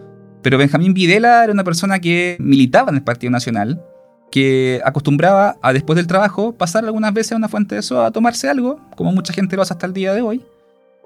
pero 0.42 0.56
Benjamín 0.56 0.94
Videla 0.94 1.42
era 1.42 1.52
una 1.52 1.64
persona 1.64 1.98
que 1.98 2.36
militaba 2.38 2.90
en 2.90 2.96
el 2.96 3.02
Partido 3.02 3.32
Nacional, 3.32 3.82
que 4.30 4.80
acostumbraba 4.84 5.56
a 5.62 5.72
después 5.72 5.96
del 5.96 6.06
trabajo 6.06 6.52
pasar 6.52 6.84
algunas 6.84 7.12
veces 7.12 7.32
a 7.32 7.36
una 7.36 7.48
fuente 7.48 7.74
de 7.74 7.82
soda 7.82 8.06
a 8.06 8.10
tomarse 8.12 8.48
algo, 8.48 8.80
como 8.96 9.12
mucha 9.12 9.32
gente 9.32 9.56
lo 9.56 9.62
hace 9.62 9.72
hasta 9.72 9.86
el 9.86 9.92
día 9.92 10.14
de 10.14 10.22
hoy, 10.22 10.44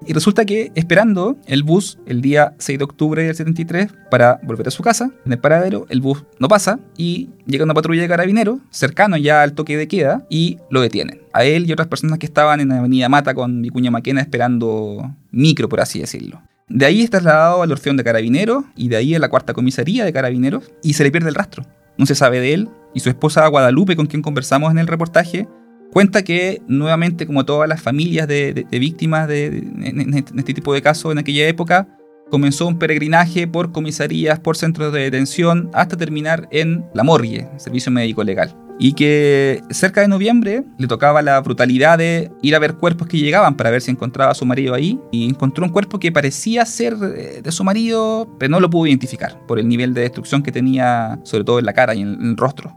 y 0.05 0.13
resulta 0.13 0.45
que 0.45 0.71
esperando 0.75 1.37
el 1.45 1.63
bus 1.63 1.99
el 2.05 2.21
día 2.21 2.53
6 2.57 2.79
de 2.79 2.83
octubre 2.85 3.23
del 3.23 3.35
73 3.35 3.91
para 4.09 4.39
volver 4.43 4.67
a 4.67 4.71
su 4.71 4.81
casa, 4.81 5.11
en 5.25 5.31
el 5.31 5.39
paradero, 5.39 5.85
el 5.89 6.01
bus 6.01 6.23
no 6.39 6.47
pasa 6.47 6.79
y 6.97 7.29
llega 7.45 7.65
una 7.65 7.73
patrulla 7.73 8.01
de 8.01 8.07
carabineros 8.07 8.59
cercano 8.69 9.17
ya 9.17 9.41
al 9.41 9.53
toque 9.53 9.77
de 9.77 9.87
queda 9.87 10.25
y 10.29 10.57
lo 10.69 10.81
detienen. 10.81 11.21
A 11.33 11.43
él 11.43 11.69
y 11.69 11.73
otras 11.73 11.87
personas 11.87 12.17
que 12.17 12.25
estaban 12.25 12.59
en 12.59 12.69
la 12.69 12.79
avenida 12.79 13.09
Mata 13.09 13.33
con 13.33 13.61
Vicuña 13.61 13.91
Maquena 13.91 14.21
esperando 14.21 15.15
micro, 15.31 15.67
por 15.69 15.81
así 15.81 15.99
decirlo. 15.99 16.41
De 16.69 16.85
ahí 16.85 17.01
es 17.01 17.09
trasladado 17.09 17.61
al 17.61 17.71
Orfeón 17.71 17.97
de 17.97 18.03
Carabineros 18.03 18.63
y 18.75 18.89
de 18.89 18.95
ahí 18.95 19.15
a 19.15 19.19
la 19.19 19.29
cuarta 19.29 19.53
comisaría 19.53 20.05
de 20.05 20.13
Carabineros 20.13 20.71
y 20.83 20.93
se 20.93 21.03
le 21.03 21.11
pierde 21.11 21.29
el 21.29 21.35
rastro. 21.35 21.65
No 21.97 22.05
se 22.05 22.15
sabe 22.15 22.39
de 22.39 22.53
él 22.53 22.69
y 22.93 23.01
su 23.01 23.09
esposa 23.09 23.45
Guadalupe, 23.47 23.95
con 23.95 24.05
quien 24.05 24.21
conversamos 24.21 24.71
en 24.71 24.77
el 24.77 24.87
reportaje, 24.87 25.47
Cuenta 25.91 26.23
que 26.23 26.61
nuevamente, 26.67 27.25
como 27.25 27.45
todas 27.45 27.67
las 27.67 27.81
familias 27.81 28.27
de, 28.27 28.65
víctimas 28.71 29.27
de, 29.27 29.47
en, 29.47 30.13
este 30.13 30.53
tipo 30.53 30.73
de 30.73 30.81
casos 30.81 31.11
en 31.11 31.17
aquella 31.17 31.47
época, 31.47 31.87
comenzó 32.29 32.67
un 32.67 32.77
peregrinaje 32.77 33.47
por 33.47 33.71
comisarías, 33.71 34.39
por 34.39 34.55
centros 34.55 34.93
de 34.93 35.01
detención, 35.01 35.69
hasta 35.73 35.97
terminar 35.97 36.47
en 36.51 36.85
la 36.93 37.03
morgue, 37.03 37.47
servicio 37.57 37.91
médico 37.91 38.23
legal. 38.23 38.55
Y 38.81 38.93
que 38.93 39.61
cerca 39.71 39.99
de 39.99 40.07
noviembre 40.07 40.63
le 40.77 40.87
tocaba 40.87 41.21
la 41.21 41.41
brutalidad 41.41 41.97
de 41.97 42.31
ir 42.41 42.55
a 42.55 42.59
ver 42.59 42.75
cuerpos 42.75 43.07
que 43.07 43.17
llegaban 43.17 43.57
para 43.57 43.71
ver 43.71 43.81
si 43.81 43.91
encontraba 43.91 44.31
a 44.31 44.35
su 44.35 44.45
marido 44.45 44.73
ahí. 44.73 44.97
Y 45.11 45.27
encontró 45.27 45.65
un 45.65 45.71
cuerpo 45.71 45.99
que 45.99 46.13
parecía 46.13 46.65
ser 46.65 46.95
eh, 47.17 47.41
de 47.43 47.51
su 47.51 47.65
marido, 47.65 48.37
pero 48.39 48.51
no 48.51 48.61
lo 48.61 48.69
pudo 48.69 48.87
identificar 48.87 49.37
por 49.47 49.59
el 49.59 49.67
nivel 49.67 49.93
de 49.93 50.01
destrucción 50.01 50.43
que 50.43 50.53
tenía, 50.53 51.19
sobre 51.23 51.43
todo 51.43 51.59
en 51.59 51.65
la 51.65 51.73
cara 51.73 51.93
y 51.93 52.01
en 52.03 52.21
el 52.21 52.37
rostro. 52.37 52.73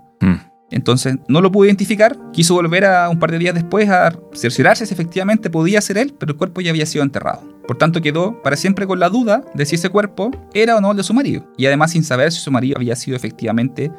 Entonces 0.72 1.16
no 1.28 1.40
lo 1.40 1.52
pudo 1.52 1.66
identificar, 1.66 2.16
quiso 2.32 2.54
volver 2.54 2.86
a 2.86 3.08
un 3.10 3.18
par 3.18 3.30
de 3.30 3.38
días 3.38 3.54
después 3.54 3.88
a 3.90 4.18
cerciorarse 4.32 4.86
si 4.86 4.94
efectivamente 4.94 5.50
podía 5.50 5.80
ser 5.82 5.98
él, 5.98 6.14
pero 6.18 6.32
el 6.32 6.38
cuerpo 6.38 6.62
ya 6.62 6.70
había 6.70 6.86
sido 6.86 7.04
enterrado. 7.04 7.42
Por 7.68 7.76
tanto 7.76 8.00
quedó 8.00 8.42
para 8.42 8.56
siempre 8.56 8.86
con 8.86 8.98
la 8.98 9.10
duda 9.10 9.44
de 9.54 9.66
si 9.66 9.76
ese 9.76 9.90
cuerpo 9.90 10.30
era 10.54 10.76
o 10.76 10.80
no 10.80 10.90
el 10.90 10.96
de 10.96 11.02
su 11.02 11.12
marido, 11.12 11.46
y 11.58 11.66
además 11.66 11.92
sin 11.92 12.02
saber 12.02 12.32
si 12.32 12.40
su 12.40 12.50
marido 12.50 12.78
había 12.78 12.96
sido 12.96 13.16
efectivamente 13.16 13.92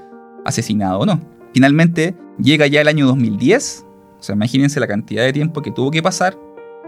asesinado 0.46 1.00
o 1.00 1.06
no. 1.06 1.22
Finalmente 1.54 2.16
llega 2.40 2.66
ya 2.66 2.82
el 2.82 2.88
año 2.88 3.06
2010, 3.06 3.86
o 4.20 4.24
sea, 4.24 4.36
imagínense 4.36 4.80
la 4.80 4.88
cantidad 4.88 5.24
de 5.24 5.32
tiempo 5.32 5.62
que 5.62 5.72
tuvo 5.72 5.92
que 5.92 6.02
pasar 6.02 6.36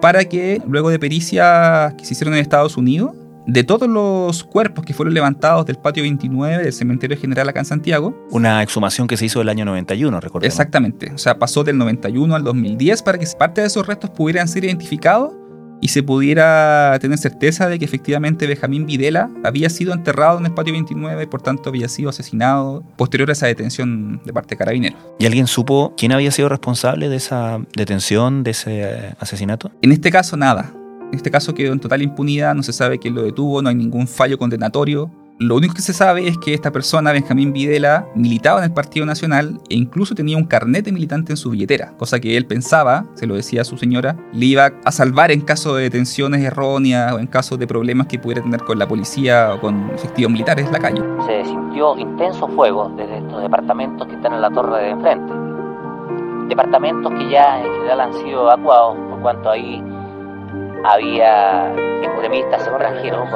para 0.01 0.25
que 0.25 0.61
luego 0.67 0.89
de 0.89 0.97
pericias 0.97 1.93
que 1.93 2.05
se 2.05 2.13
hicieron 2.13 2.33
en 2.33 2.39
Estados 2.39 2.75
Unidos, 2.75 3.11
de 3.47 3.63
todos 3.63 3.87
los 3.87 4.43
cuerpos 4.43 4.85
que 4.85 4.93
fueron 4.93 5.13
levantados 5.13 5.65
del 5.65 5.77
patio 5.77 6.03
29 6.03 6.63
del 6.63 6.73
cementerio 6.73 7.17
general 7.17 7.49
acá 7.49 7.59
en 7.59 7.65
Santiago. 7.65 8.15
Una 8.31 8.63
exhumación 8.63 9.07
que 9.07 9.17
se 9.17 9.25
hizo 9.25 9.41
el 9.41 9.49
año 9.49 9.65
91, 9.65 10.19
recordemos. 10.19 10.53
Exactamente, 10.53 11.11
o 11.13 11.17
sea, 11.17 11.37
pasó 11.37 11.63
del 11.63 11.77
91 11.77 12.35
al 12.35 12.43
2010 12.43 13.03
para 13.03 13.17
que 13.17 13.25
parte 13.37 13.61
de 13.61 13.67
esos 13.67 13.85
restos 13.85 14.09
pudieran 14.11 14.47
ser 14.47 14.65
identificados 14.65 15.33
y 15.81 15.89
se 15.89 16.03
pudiera 16.03 16.97
tener 16.99 17.17
certeza 17.17 17.67
de 17.67 17.77
que 17.77 17.85
efectivamente 17.85 18.47
Benjamín 18.47 18.85
Videla 18.85 19.29
había 19.43 19.69
sido 19.69 19.93
enterrado 19.93 20.39
en 20.39 20.45
el 20.45 20.53
patio 20.53 20.73
29 20.73 21.23
y 21.23 21.27
por 21.27 21.41
tanto 21.41 21.69
había 21.69 21.87
sido 21.87 22.09
asesinado 22.09 22.83
posterior 22.95 23.29
a 23.29 23.33
esa 23.33 23.47
detención 23.47 24.21
de 24.25 24.33
parte 24.33 24.55
de 24.55 24.57
carabineros. 24.57 24.99
¿Y 25.19 25.25
alguien 25.25 25.47
supo 25.47 25.93
quién 25.97 26.11
había 26.11 26.31
sido 26.31 26.49
responsable 26.49 27.09
de 27.09 27.17
esa 27.17 27.59
detención, 27.75 28.43
de 28.43 28.51
ese 28.51 29.15
asesinato? 29.19 29.71
En 29.81 29.91
este 29.91 30.11
caso 30.11 30.37
nada. 30.37 30.73
En 31.11 31.15
este 31.15 31.31
caso 31.31 31.53
quedó 31.53 31.73
en 31.73 31.79
total 31.79 32.01
impunidad, 32.01 32.55
no 32.55 32.63
se 32.63 32.73
sabe 32.73 32.99
quién 32.99 33.15
lo 33.15 33.23
detuvo, 33.23 33.61
no 33.61 33.69
hay 33.69 33.75
ningún 33.75 34.07
fallo 34.07 34.37
condenatorio. 34.37 35.11
Lo 35.37 35.57
único 35.57 35.73
que 35.73 35.81
se 35.81 35.91
sabe 35.91 36.29
es 36.29 36.37
que 36.37 36.53
esta 36.53 36.71
persona, 36.71 37.11
Benjamín 37.11 37.51
Videla, 37.51 38.07
militaba 38.15 38.59
en 38.59 38.65
el 38.65 38.71
Partido 38.71 39.05
Nacional 39.05 39.59
e 39.69 39.75
incluso 39.75 40.15
tenía 40.15 40.37
un 40.37 40.45
carnet 40.45 40.85
de 40.85 40.93
militante 40.93 41.33
en 41.33 41.37
su 41.37 41.49
billetera, 41.49 41.91
cosa 41.97 42.21
que 42.21 42.37
él 42.37 42.45
pensaba, 42.45 43.05
se 43.15 43.27
lo 43.27 43.35
decía 43.35 43.61
a 43.61 43.65
su 43.65 43.77
señora, 43.77 44.15
le 44.31 44.45
iba 44.45 44.71
a 44.85 44.91
salvar 44.93 45.31
en 45.31 45.41
caso 45.41 45.75
de 45.75 45.83
detenciones 45.83 46.41
erróneas 46.41 47.11
o 47.11 47.19
en 47.19 47.27
caso 47.27 47.57
de 47.57 47.67
problemas 47.67 48.07
que 48.07 48.17
pudiera 48.17 48.41
tener 48.41 48.63
con 48.63 48.79
la 48.79 48.87
policía 48.87 49.53
o 49.53 49.59
con 49.59 49.91
efectivos 49.93 50.31
militares 50.31 50.67
en 50.67 50.71
la 50.71 50.79
calle. 50.79 51.01
Se 51.27 51.43
sintió 51.43 51.97
intenso 51.97 52.47
fuego 52.47 52.93
desde 52.95 53.17
estos 53.17 53.41
departamentos 53.41 54.07
que 54.07 54.15
están 54.15 54.35
en 54.35 54.41
la 54.41 54.49
torre 54.51 54.83
de 54.83 54.89
enfrente. 54.91 55.33
Departamentos 56.47 57.11
que 57.11 57.29
ya 57.29 57.59
en 57.59 57.73
general 57.73 57.99
han 57.99 58.13
sido 58.13 58.43
evacuados 58.43 58.97
por 59.09 59.19
cuanto 59.21 59.49
ahí 59.49 59.83
había 60.85 61.73
extremistas 62.03 62.67
extranjeros. 62.67 63.29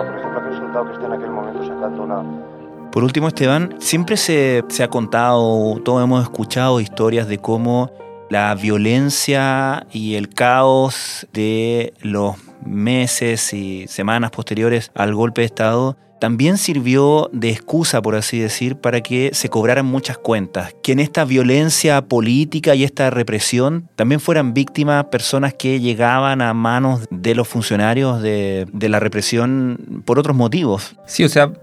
Por 2.91 3.03
último, 3.03 3.27
Esteban, 3.27 3.75
siempre 3.79 4.17
se, 4.17 4.63
se, 4.67 4.83
ha 4.83 4.89
contado, 4.89 5.79
todos 5.83 6.03
hemos 6.03 6.23
escuchado 6.23 6.79
historias 6.79 7.27
de 7.27 7.37
cómo 7.37 7.91
la 8.29 8.53
violencia 8.55 9.85
y 9.91 10.15
el 10.15 10.29
caos 10.29 11.27
de 11.33 11.93
los 12.01 12.35
meses 12.65 13.53
y 13.53 13.87
semanas 13.87 14.31
posteriores 14.31 14.91
al 14.95 15.15
golpe 15.15 15.41
de 15.41 15.45
Estado 15.45 15.97
también 16.19 16.57
sirvió 16.57 17.29
de 17.33 17.49
excusa, 17.49 18.01
por 18.01 18.15
así 18.15 18.39
decir, 18.39 18.75
para 18.75 19.01
que 19.01 19.31
se 19.33 19.49
cobraran 19.49 19.85
muchas 19.85 20.17
cuentas, 20.17 20.75
que 20.83 20.91
en 20.91 20.99
esta 20.99 21.25
violencia 21.25 22.01
política 22.03 22.75
y 22.75 22.83
esta 22.83 23.09
represión 23.09 23.89
también 23.95 24.19
fueran 24.19 24.53
víctimas 24.53 25.05
personas 25.05 25.53
que 25.53 25.79
llegaban 25.79 26.41
a 26.41 26.53
manos 26.53 27.05
de 27.09 27.35
los 27.35 27.47
funcionarios 27.47 28.21
de, 28.21 28.67
la 28.89 28.99
represión 28.99 30.03
por 30.05 30.17
otros 30.17 30.35
motivos. 30.35 30.95
Sí, 31.05 31.23
o 31.23 31.29
sea, 31.29 31.53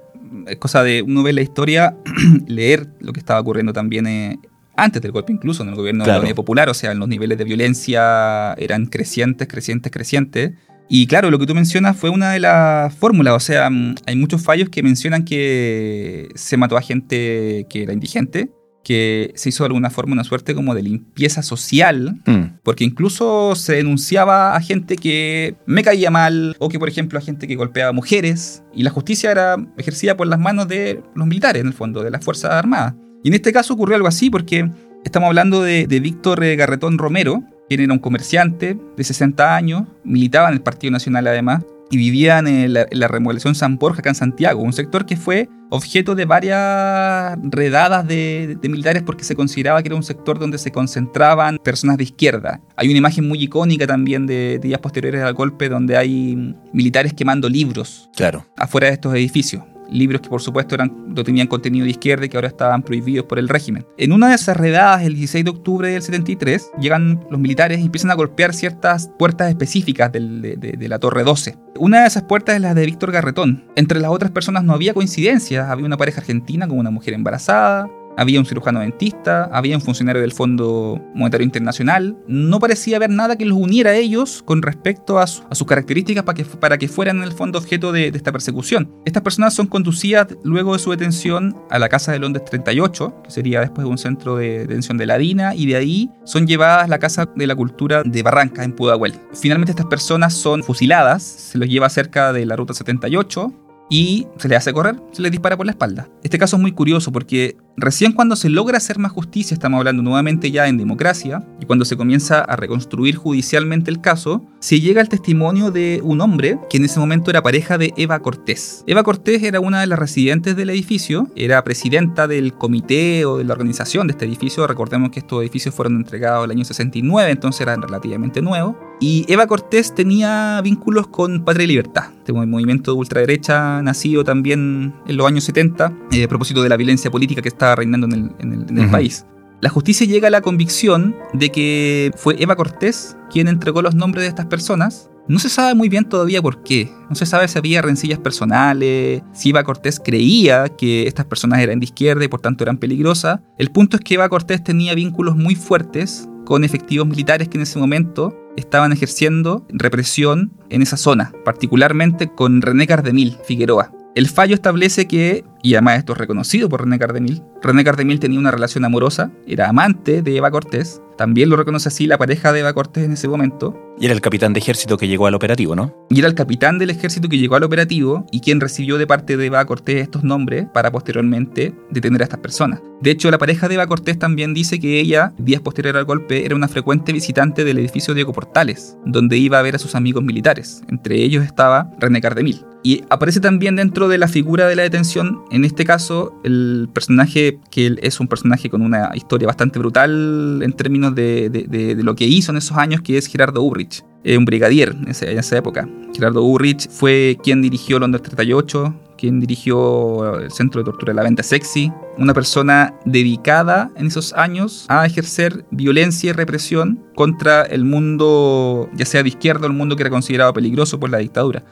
es 0.46 0.56
cosa 0.58 0.82
de 0.82 1.02
uno 1.02 1.22
ver 1.22 1.34
la 1.34 1.42
historia, 1.42 1.96
leer 2.46 2.86
lo 3.00 3.12
que 3.12 3.20
estaba 3.20 3.40
ocurriendo 3.40 3.72
también 3.72 4.06
eh, 4.06 4.38
antes 4.76 5.02
del 5.02 5.10
golpe, 5.12 5.32
incluso 5.32 5.62
en 5.62 5.70
el 5.70 5.74
gobierno 5.74 6.04
de 6.04 6.12
la 6.12 6.20
Unidad 6.20 6.36
Popular, 6.36 6.68
o 6.68 6.74
sea, 6.74 6.94
los 6.94 7.08
niveles 7.08 7.38
de 7.38 7.44
violencia 7.44 8.54
eran 8.54 8.86
crecientes, 8.86 9.48
crecientes, 9.48 9.90
crecientes. 9.90 10.52
Y 10.88 11.06
claro, 11.06 11.30
lo 11.30 11.38
que 11.38 11.46
tú 11.46 11.54
mencionas 11.54 11.96
fue 11.96 12.10
una 12.10 12.30
de 12.32 12.40
las 12.40 12.94
fórmulas, 12.94 13.34
o 13.34 13.40
sea, 13.40 13.68
mm, 13.70 13.96
hay 14.06 14.16
muchos 14.16 14.42
fallos 14.42 14.68
que 14.68 14.82
mencionan 14.82 15.24
que 15.24 16.28
se 16.34 16.56
mató 16.56 16.76
a 16.76 16.82
gente 16.82 17.66
que 17.68 17.82
era 17.82 17.92
indigente, 17.92 18.50
que 18.84 19.32
se 19.34 19.48
hizo 19.48 19.64
de 19.64 19.66
alguna 19.66 19.90
forma 19.90 20.12
una 20.12 20.22
suerte 20.22 20.54
como 20.54 20.72
de 20.72 20.82
limpieza 20.84 21.42
social, 21.42 22.20
Mm. 22.24 22.58
porque 22.62 22.84
incluso 22.84 23.56
se 23.56 23.74
denunciaba 23.74 24.54
a 24.54 24.60
gente 24.60 24.94
que 24.96 25.56
me 25.66 25.82
caía 25.82 26.12
mal, 26.12 26.54
o 26.60 26.68
que 26.68 26.78
por 26.78 26.88
ejemplo 26.88 27.18
a 27.18 27.22
gente 27.22 27.48
que 27.48 27.56
golpeaba 27.56 27.90
mujeres, 27.92 28.62
y 28.72 28.84
la 28.84 28.90
justicia 28.90 29.32
era 29.32 29.56
ejercida 29.76 30.16
por 30.16 30.28
las 30.28 30.38
manos 30.38 30.68
de 30.68 31.02
los 31.16 31.26
militares, 31.26 31.62
en 31.62 31.66
el 31.66 31.72
fondo, 31.74 32.04
de 32.04 32.12
las 32.12 32.24
Fuerzas 32.24 32.52
Armadas. 32.52 32.94
Y 33.24 33.28
en 33.28 33.34
este 33.34 33.52
caso 33.52 33.74
ocurrió 33.74 33.96
algo 33.96 34.06
así, 34.06 34.30
porque 34.30 34.70
estamos 35.04 35.26
hablando 35.26 35.62
de, 35.64 35.88
de 35.88 35.98
Víctor 35.98 36.44
eh, 36.44 36.54
Garretón 36.54 36.96
Romero, 36.96 37.42
quien 37.68 37.80
era 37.80 37.92
un 37.92 37.98
comerciante 37.98 38.78
de 38.96 39.04
60 39.04 39.54
años, 39.54 39.82
militaba 40.04 40.48
en 40.48 40.54
el 40.54 40.60
Partido 40.62 40.90
Nacional 40.92 41.26
además, 41.26 41.64
y 41.90 41.96
vivía 41.96 42.38
en, 42.40 42.72
la 42.72 43.08
remodelación 43.08 43.54
San 43.54 43.76
Borja, 43.78 44.00
acá 44.00 44.08
en 44.10 44.16
Santiago, 44.16 44.60
un 44.60 44.72
sector 44.72 45.06
que 45.06 45.16
fue 45.16 45.48
objeto 45.70 46.14
de 46.14 46.24
varias 46.24 47.36
redadas 47.42 48.06
de, 48.06 48.56
de 48.60 48.68
militares 48.68 49.02
porque 49.04 49.24
se 49.24 49.36
consideraba 49.36 49.82
que 49.82 49.88
era 49.88 49.96
un 49.96 50.02
sector 50.02 50.38
donde 50.38 50.58
se 50.58 50.72
concentraban 50.72 51.58
personas 51.58 51.96
de 51.96 52.04
izquierda. 52.04 52.60
Hay 52.76 52.88
una 52.88 52.98
imagen 52.98 53.28
muy 53.28 53.42
icónica 53.42 53.86
también 53.86 54.26
de 54.26 54.58
días 54.58 54.80
posteriores 54.80 55.22
al 55.22 55.34
golpe 55.34 55.68
donde 55.68 55.96
hay 55.96 56.54
militares 56.72 57.14
quemando 57.14 57.48
libros 57.48 58.10
Claro. 58.16 58.46
afuera 58.56 58.88
de 58.88 58.94
estos 58.94 59.14
edificios. 59.14 59.62
Libros 59.90 60.20
que 60.20 60.28
por 60.28 60.42
supuesto 60.42 60.74
eran, 60.74 60.92
no 61.14 61.22
tenían 61.24 61.46
contenido 61.46 61.84
de 61.84 61.90
izquierda 61.90 62.26
y 62.26 62.28
que 62.28 62.36
ahora 62.36 62.48
estaban 62.48 62.82
prohibidos 62.82 63.26
por 63.26 63.38
el 63.38 63.48
régimen. 63.48 63.86
En 63.98 64.12
una 64.12 64.28
de 64.28 64.34
esas 64.34 64.56
redadas, 64.56 65.02
el 65.02 65.14
16 65.14 65.44
de 65.44 65.50
octubre 65.50 65.88
del 65.90 66.02
73, 66.02 66.70
llegan 66.80 67.24
los 67.30 67.40
militares 67.40 67.78
y 67.80 67.82
empiezan 67.84 68.10
a 68.10 68.14
golpear 68.14 68.52
ciertas 68.54 69.10
puertas 69.18 69.48
específicas 69.48 70.10
de- 70.12 70.20
de 70.56 70.88
la 70.88 70.98
Torre 70.98 71.22
12. 71.24 71.56
Una 71.78 72.00
de 72.02 72.06
esas 72.08 72.22
puertas 72.24 72.56
es 72.56 72.62
la 72.62 72.74
de 72.74 72.86
Víctor 72.86 73.12
Garretón. 73.12 73.64
Entre 73.76 74.00
las 74.00 74.10
otras 74.10 74.30
personas 74.30 74.64
no 74.64 74.72
había 74.72 74.94
coincidencias. 74.94 75.68
Había 75.68 75.86
una 75.86 75.96
pareja 75.96 76.20
argentina 76.20 76.66
con 76.66 76.78
una 76.78 76.90
mujer 76.90 77.14
embarazada, 77.14 77.88
había 78.16 78.40
un 78.40 78.46
cirujano 78.46 78.80
dentista, 78.80 79.44
había 79.52 79.76
un 79.76 79.82
funcionario 79.82 80.22
del 80.22 80.32
Fondo 80.32 81.00
Monetario 81.14 81.44
Internacional. 81.44 82.16
No 82.26 82.58
parecía 82.60 82.96
haber 82.96 83.10
nada 83.10 83.36
que 83.36 83.44
los 83.44 83.58
uniera 83.58 83.90
a 83.90 83.94
ellos 83.96 84.42
con 84.44 84.62
respecto 84.62 85.18
a, 85.18 85.26
su- 85.26 85.42
a 85.50 85.54
sus 85.54 85.66
características 85.66 86.24
para 86.24 86.36
que, 86.36 86.44
para 86.44 86.78
que 86.78 86.88
fueran 86.88 87.18
en 87.18 87.24
el 87.24 87.32
fondo 87.32 87.58
objeto 87.58 87.92
de, 87.92 88.08
esta 88.08 88.32
persecución. 88.32 88.90
Estas 89.04 89.22
personas 89.22 89.54
son 89.54 89.66
conducidas 89.66 90.28
luego 90.44 90.72
de 90.72 90.78
su 90.78 90.90
detención 90.90 91.56
a 91.70 91.78
la 91.78 91.88
Casa 91.88 92.12
de 92.12 92.18
Londres 92.18 92.44
38, 92.48 93.22
que 93.24 93.30
sería 93.30 93.60
después 93.60 93.86
un 93.86 93.98
centro 93.98 94.36
de 94.36 94.60
detención 94.60 94.96
de 94.96 95.06
la 95.06 95.18
DINA, 95.18 95.54
y 95.54 95.66
de 95.66 95.76
ahí 95.76 96.10
son 96.24 96.46
llevadas 96.46 96.84
a 96.84 96.88
la 96.88 96.98
Casa 96.98 97.28
de 97.34 97.46
la 97.46 97.54
Cultura 97.54 98.02
de 98.04 98.22
Barranca, 98.22 98.64
en 98.64 98.72
Pudahuel. 98.72 99.14
Finalmente 99.34 99.72
estas 99.72 99.86
personas 99.86 100.34
son 100.34 100.62
fusiladas, 100.62 101.22
se 101.22 101.58
los 101.58 101.68
lleva 101.68 101.88
cerca 101.90 102.32
de 102.32 102.46
la 102.46 102.56
Ruta 102.56 102.74
78, 102.74 103.52
y 103.88 104.26
se 104.38 104.48
les 104.48 104.58
hace 104.58 104.72
correr, 104.72 104.96
se 105.12 105.22
les 105.22 105.30
dispara 105.30 105.56
por 105.56 105.64
la 105.64 105.70
espalda. 105.70 106.08
Este 106.24 106.38
caso 106.38 106.56
es 106.56 106.62
muy 106.62 106.72
curioso 106.72 107.12
porque 107.12 107.56
recién 107.76 108.12
cuando 108.12 108.36
se 108.36 108.48
logra 108.48 108.78
hacer 108.78 108.98
más 108.98 109.12
justicia, 109.12 109.54
estamos 109.54 109.78
hablando 109.78 110.02
nuevamente 110.02 110.50
ya 110.50 110.68
en 110.68 110.78
democracia, 110.78 111.44
y 111.60 111.66
cuando 111.66 111.84
se 111.84 111.96
comienza 111.96 112.40
a 112.40 112.56
reconstruir 112.56 113.16
judicialmente 113.16 113.90
el 113.90 114.00
caso, 114.00 114.44
se 114.58 114.80
llega 114.80 115.00
al 115.00 115.08
testimonio 115.08 115.70
de 115.70 116.00
un 116.02 116.20
hombre 116.20 116.58
que 116.70 116.78
en 116.78 116.84
ese 116.84 116.98
momento 116.98 117.30
era 117.30 117.42
pareja 117.42 117.78
de 117.78 117.92
Eva 117.96 118.20
Cortés. 118.20 118.84
Eva 118.86 119.02
Cortés 119.02 119.42
era 119.42 119.60
una 119.60 119.80
de 119.80 119.86
las 119.86 119.98
residentes 119.98 120.56
del 120.56 120.70
edificio, 120.70 121.28
era 121.36 121.62
presidenta 121.64 122.26
del 122.26 122.54
comité 122.54 123.24
o 123.24 123.38
de 123.38 123.44
la 123.44 123.52
organización 123.52 124.06
de 124.06 124.12
este 124.12 124.24
edificio. 124.24 124.66
Recordemos 124.66 125.10
que 125.10 125.20
estos 125.20 125.40
edificios 125.42 125.74
fueron 125.74 125.96
entregados 125.96 126.44
el 126.44 126.50
año 126.50 126.64
69, 126.64 127.30
entonces 127.30 127.60
eran 127.60 127.82
relativamente 127.82 128.42
nuevos. 128.42 128.76
Y 128.98 129.26
Eva 129.28 129.46
Cortés 129.46 129.94
tenía 129.94 130.60
vínculos 130.62 131.06
con 131.08 131.44
Patria 131.44 131.64
y 131.64 131.68
Libertad, 131.68 132.10
este 132.18 132.32
movimiento 132.32 132.92
de 132.92 132.98
ultraderecha 132.98 133.82
nacido 133.82 134.24
también 134.24 134.94
en 135.06 135.16
los 135.16 135.26
años 135.26 135.44
70, 135.44 135.92
eh, 136.12 136.24
a 136.24 136.28
propósito 136.28 136.62
de 136.62 136.70
la 136.70 136.78
violencia 136.78 137.10
política 137.10 137.42
que 137.42 137.48
estaba 137.66 137.76
reinando 137.76 138.06
en 138.06 138.12
el, 138.12 138.30
en 138.40 138.52
el- 138.52 138.70
en 138.70 138.78
el 138.78 138.84
Ujú. 138.84 138.92
país. 138.92 139.26
La 139.60 139.70
justicia 139.70 140.06
llega 140.06 140.28
a 140.28 140.30
la 140.30 140.42
convicción 140.42 141.16
de 141.32 141.50
que 141.50 142.10
fue 142.16 142.36
Eva 142.38 142.56
Cortés 142.56 143.16
quien 143.30 143.48
entregó 143.48 143.82
los 143.82 143.94
nombres 143.94 144.22
de 144.24 144.28
estas 144.28 144.46
personas. 144.46 145.10
No 145.28 145.38
se 145.40 145.48
sabe 145.48 145.74
muy 145.74 145.88
bien 145.88 146.04
todavía 146.04 146.40
por 146.40 146.62
qué. 146.62 146.88
No 147.08 147.16
se 147.16 147.26
sabe 147.26 147.48
si 147.48 147.58
había 147.58 147.82
rencillas 147.82 148.18
personales, 148.20 149.22
si 149.32 149.50
Eva 149.50 149.64
Cortés 149.64 149.98
creía 149.98 150.68
que 150.68 151.08
estas 151.08 151.24
personas 151.26 151.58
eran 151.60 151.80
de 151.80 151.84
izquierda 151.86 152.24
y 152.24 152.28
por 152.28 152.40
tanto 152.40 152.62
eran 152.62 152.76
peligrosas. 152.78 153.40
El 153.58 153.70
punto 153.72 153.96
es 153.96 154.02
que 154.02 154.14
Eva 154.14 154.28
Cortés 154.28 154.62
tenía 154.62 154.94
vínculos 154.94 155.34
muy 155.36 155.56
fuertes 155.56 156.28
con 156.44 156.62
efectivos 156.62 157.08
militares 157.08 157.48
que 157.48 157.56
en 157.58 157.62
ese 157.62 157.78
momento 157.80 158.36
estaban 158.56 158.92
ejerciendo 158.92 159.66
represión 159.70 160.52
en 160.70 160.82
esa 160.82 160.96
zona, 160.96 161.32
particularmente 161.44 162.28
con 162.28 162.62
René 162.62 162.86
Cardemil 162.86 163.36
Figueroa. 163.44 163.90
El 164.16 164.28
fallo 164.28 164.54
establece 164.54 165.06
que, 165.06 165.44
y 165.62 165.74
además 165.74 165.98
esto 165.98 166.14
es 166.14 166.18
reconocido 166.18 166.70
por 166.70 166.80
René 166.80 166.98
Cardemil, 166.98 167.42
René 167.60 167.84
Cardemil 167.84 168.18
tenía 168.18 168.38
una 168.38 168.50
relación 168.50 168.86
amorosa, 168.86 169.30
era 169.46 169.68
amante 169.68 170.22
de 170.22 170.34
Eva 170.38 170.50
Cortés, 170.50 171.02
también 171.16 171.48
lo 171.48 171.56
reconoce 171.56 171.88
así 171.88 172.06
la 172.06 172.18
pareja 172.18 172.52
de 172.52 172.60
Eva 172.60 172.72
Cortés 172.72 173.04
en 173.04 173.12
ese 173.12 173.28
momento, 173.28 173.76
Y 173.98 174.04
era 174.04 174.14
el 174.14 174.20
capitán 174.20 174.52
de 174.52 174.60
ejército 174.60 174.98
que 174.98 175.08
llegó 175.08 175.26
al 175.26 175.34
operativo, 175.34 175.74
¿no? 175.74 175.94
y 176.08 176.20
era 176.20 176.28
el 176.28 176.34
capitán 176.34 176.78
del 176.78 176.90
ejército 176.90 177.28
que 177.28 177.38
llegó 177.38 177.56
al 177.56 177.64
operativo 177.64 178.26
y 178.30 178.40
quien 178.40 178.60
recibió 178.60 178.98
de 178.98 179.06
parte 179.06 179.36
de 179.36 179.46
Eva 179.46 179.64
Cortés 179.64 180.02
estos 180.02 180.22
nombres 180.22 180.66
para 180.72 180.90
posteriormente 180.90 181.74
detener 181.90 182.20
a 182.22 182.24
estas 182.24 182.40
personas. 182.40 182.80
De 183.00 183.10
hecho, 183.10 183.30
la 183.30 183.38
pareja 183.38 183.68
de 183.68 183.74
Eva 183.74 183.86
Cortés 183.86 184.18
también 184.18 184.54
dice 184.54 184.80
que 184.80 185.00
ella, 185.00 185.34
días 185.36 185.60
posterior 185.60 185.96
al 185.96 186.04
golpe, 186.04 186.46
era 186.46 186.54
una 186.54 186.68
frecuente 186.68 187.12
visitante 187.12 187.64
del 187.64 187.78
edificio 187.78 188.14
Diego 188.14 188.32
Portales, 188.32 188.96
donde 189.04 189.36
iba 189.36 189.58
a 189.58 189.62
ver 189.62 189.74
a 189.74 189.78
sus 189.78 189.94
amigos 189.94 190.22
militares. 190.24 190.82
Entre 190.88 191.16
ellos 191.16 191.44
estaba 191.44 191.90
René 191.98 192.20
Cardemil. 192.20 192.64
Y 192.82 193.02
aparece 193.10 193.40
también 193.40 193.76
dentro 193.76 194.08
de 194.08 194.16
la 194.16 194.28
figura 194.28 194.68
de 194.68 194.76
la 194.76 194.82
detención, 194.82 195.40
en 195.50 195.64
este 195.64 195.84
caso, 195.84 196.40
el 196.44 196.88
personaje 196.92 197.58
que 197.70 197.86
él 197.86 197.98
es 198.02 198.20
un 198.20 198.28
personaje 198.28 198.70
con 198.70 198.80
una 198.80 199.10
historia 199.14 199.46
bastante 199.46 199.78
brutal 199.78 200.60
en 200.62 200.72
términos 200.72 201.05
de, 201.10 201.96
lo 202.02 202.14
que 202.14 202.24
hizo 202.24 202.52
en 202.52 202.58
esos 202.58 202.76
años, 202.76 203.00
que 203.02 203.18
es 203.18 203.26
Gerardo 203.26 203.62
Urrich, 203.62 204.04
eh, 204.24 204.36
un 204.36 204.44
brigadier 204.44 204.90
en 204.90 205.08
esa, 205.08 205.26
en 205.26 205.38
esa 205.38 205.56
época. 205.56 205.88
Gerardo 206.14 206.42
Urrich 206.42 206.88
fue 206.88 207.38
quien 207.42 207.62
dirigió 207.62 207.98
Londres 207.98 208.22
38, 208.22 208.94
quien 209.16 209.40
dirigió 209.40 210.38
el 210.38 210.50
Centro 210.50 210.80
de 210.80 210.84
Tortura 210.84 211.12
de 211.12 211.16
la 211.16 211.22
Venta 211.22 211.42
Sexy, 211.42 211.92
una 212.18 212.34
persona 212.34 212.94
dedicada 213.04 213.90
en 213.96 214.06
esos 214.06 214.32
años 214.34 214.86
a 214.88 215.06
ejercer 215.06 215.64
violencia 215.70 216.30
y 216.30 216.32
represión 216.32 217.02
contra 217.14 217.62
el 217.62 217.84
mundo, 217.84 218.88
ya 218.94 219.04
sea 219.04 219.22
de 219.22 219.30
izquierda 219.30 219.64
o 219.64 219.66
el 219.66 219.76
mundo 219.76 219.96
que 219.96 220.02
era 220.02 220.10
considerado 220.10 220.52
peligroso 220.52 221.00
por 221.00 221.10
la 221.10 221.18
dictadura. 221.18 221.64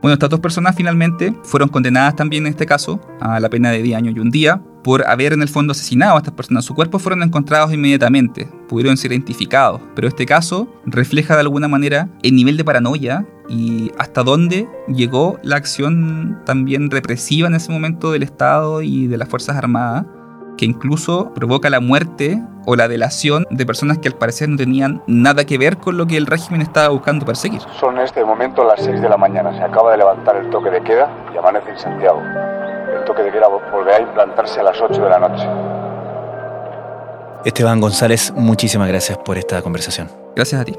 Bueno, 0.00 0.14
estas 0.14 0.30
dos 0.30 0.40
personas 0.40 0.74
finalmente 0.74 1.32
fueron 1.44 1.68
condenadas 1.68 2.16
también 2.16 2.46
en 2.46 2.50
este 2.50 2.66
caso 2.66 3.00
a 3.20 3.38
la 3.38 3.48
pena 3.48 3.70
de 3.70 3.82
10 3.82 3.96
años 3.96 4.16
y 4.16 4.18
un 4.18 4.30
día 4.30 4.60
por 4.82 5.08
haber 5.08 5.32
en 5.32 5.42
el 5.42 5.48
fondo 5.48 5.72
asesinado 5.72 6.14
a 6.14 6.18
estas 6.18 6.34
personas. 6.34 6.64
Sus 6.64 6.76
cuerpos 6.76 7.02
fueron 7.02 7.22
encontrados 7.22 7.72
inmediatamente, 7.72 8.48
pudieron 8.68 8.96
ser 8.96 9.12
identificados, 9.12 9.80
pero 9.94 10.08
este 10.08 10.26
caso 10.26 10.68
refleja 10.86 11.34
de 11.34 11.40
alguna 11.40 11.68
manera 11.68 12.08
el 12.22 12.34
nivel 12.34 12.56
de 12.56 12.64
paranoia 12.64 13.26
y 13.48 13.90
hasta 13.98 14.22
dónde 14.22 14.68
llegó 14.88 15.38
la 15.42 15.56
acción 15.56 16.40
también 16.44 16.90
represiva 16.90 17.48
en 17.48 17.54
ese 17.54 17.70
momento 17.72 18.12
del 18.12 18.22
Estado 18.22 18.82
y 18.82 19.06
de 19.06 19.18
las 19.18 19.28
Fuerzas 19.28 19.56
Armadas, 19.56 20.06
que 20.56 20.64
incluso 20.64 21.32
provoca 21.34 21.70
la 21.70 21.80
muerte 21.80 22.42
o 22.66 22.76
la 22.76 22.88
delación 22.88 23.46
de 23.50 23.66
personas 23.66 23.98
que 23.98 24.08
al 24.08 24.14
parecer 24.14 24.48
no 24.48 24.56
tenían 24.56 25.02
nada 25.06 25.44
que 25.44 25.58
ver 25.58 25.78
con 25.78 25.96
lo 25.96 26.06
que 26.06 26.16
el 26.16 26.26
régimen 26.26 26.62
estaba 26.62 26.88
buscando 26.88 27.26
perseguir. 27.26 27.60
Son 27.80 27.96
en 27.96 28.04
este 28.04 28.24
momento 28.24 28.64
las 28.64 28.80
6 28.82 29.00
de 29.00 29.08
la 29.08 29.16
mañana. 29.16 29.52
Se 29.56 29.62
acaba 29.62 29.92
de 29.92 29.98
levantar 29.98 30.36
el 30.36 30.50
toque 30.50 30.70
de 30.70 30.80
queda 30.82 31.10
y 31.34 31.38
amanece 31.38 31.70
en 31.70 31.78
Santiago. 31.78 32.20
El 33.02 33.08
toque 33.08 33.24
de 33.24 33.32
queda 33.32 33.48
volverá 33.48 33.96
a 33.96 34.00
implantarse 34.00 34.60
a 34.60 34.62
las 34.62 34.80
8 34.80 35.02
de 35.02 35.10
la 35.10 35.18
noche. 35.18 35.44
Esteban 37.44 37.80
González, 37.80 38.32
muchísimas 38.36 38.86
gracias 38.86 39.18
por 39.18 39.36
esta 39.36 39.60
conversación. 39.60 40.08
Gracias 40.36 40.60
a 40.60 40.64
ti. 40.64 40.78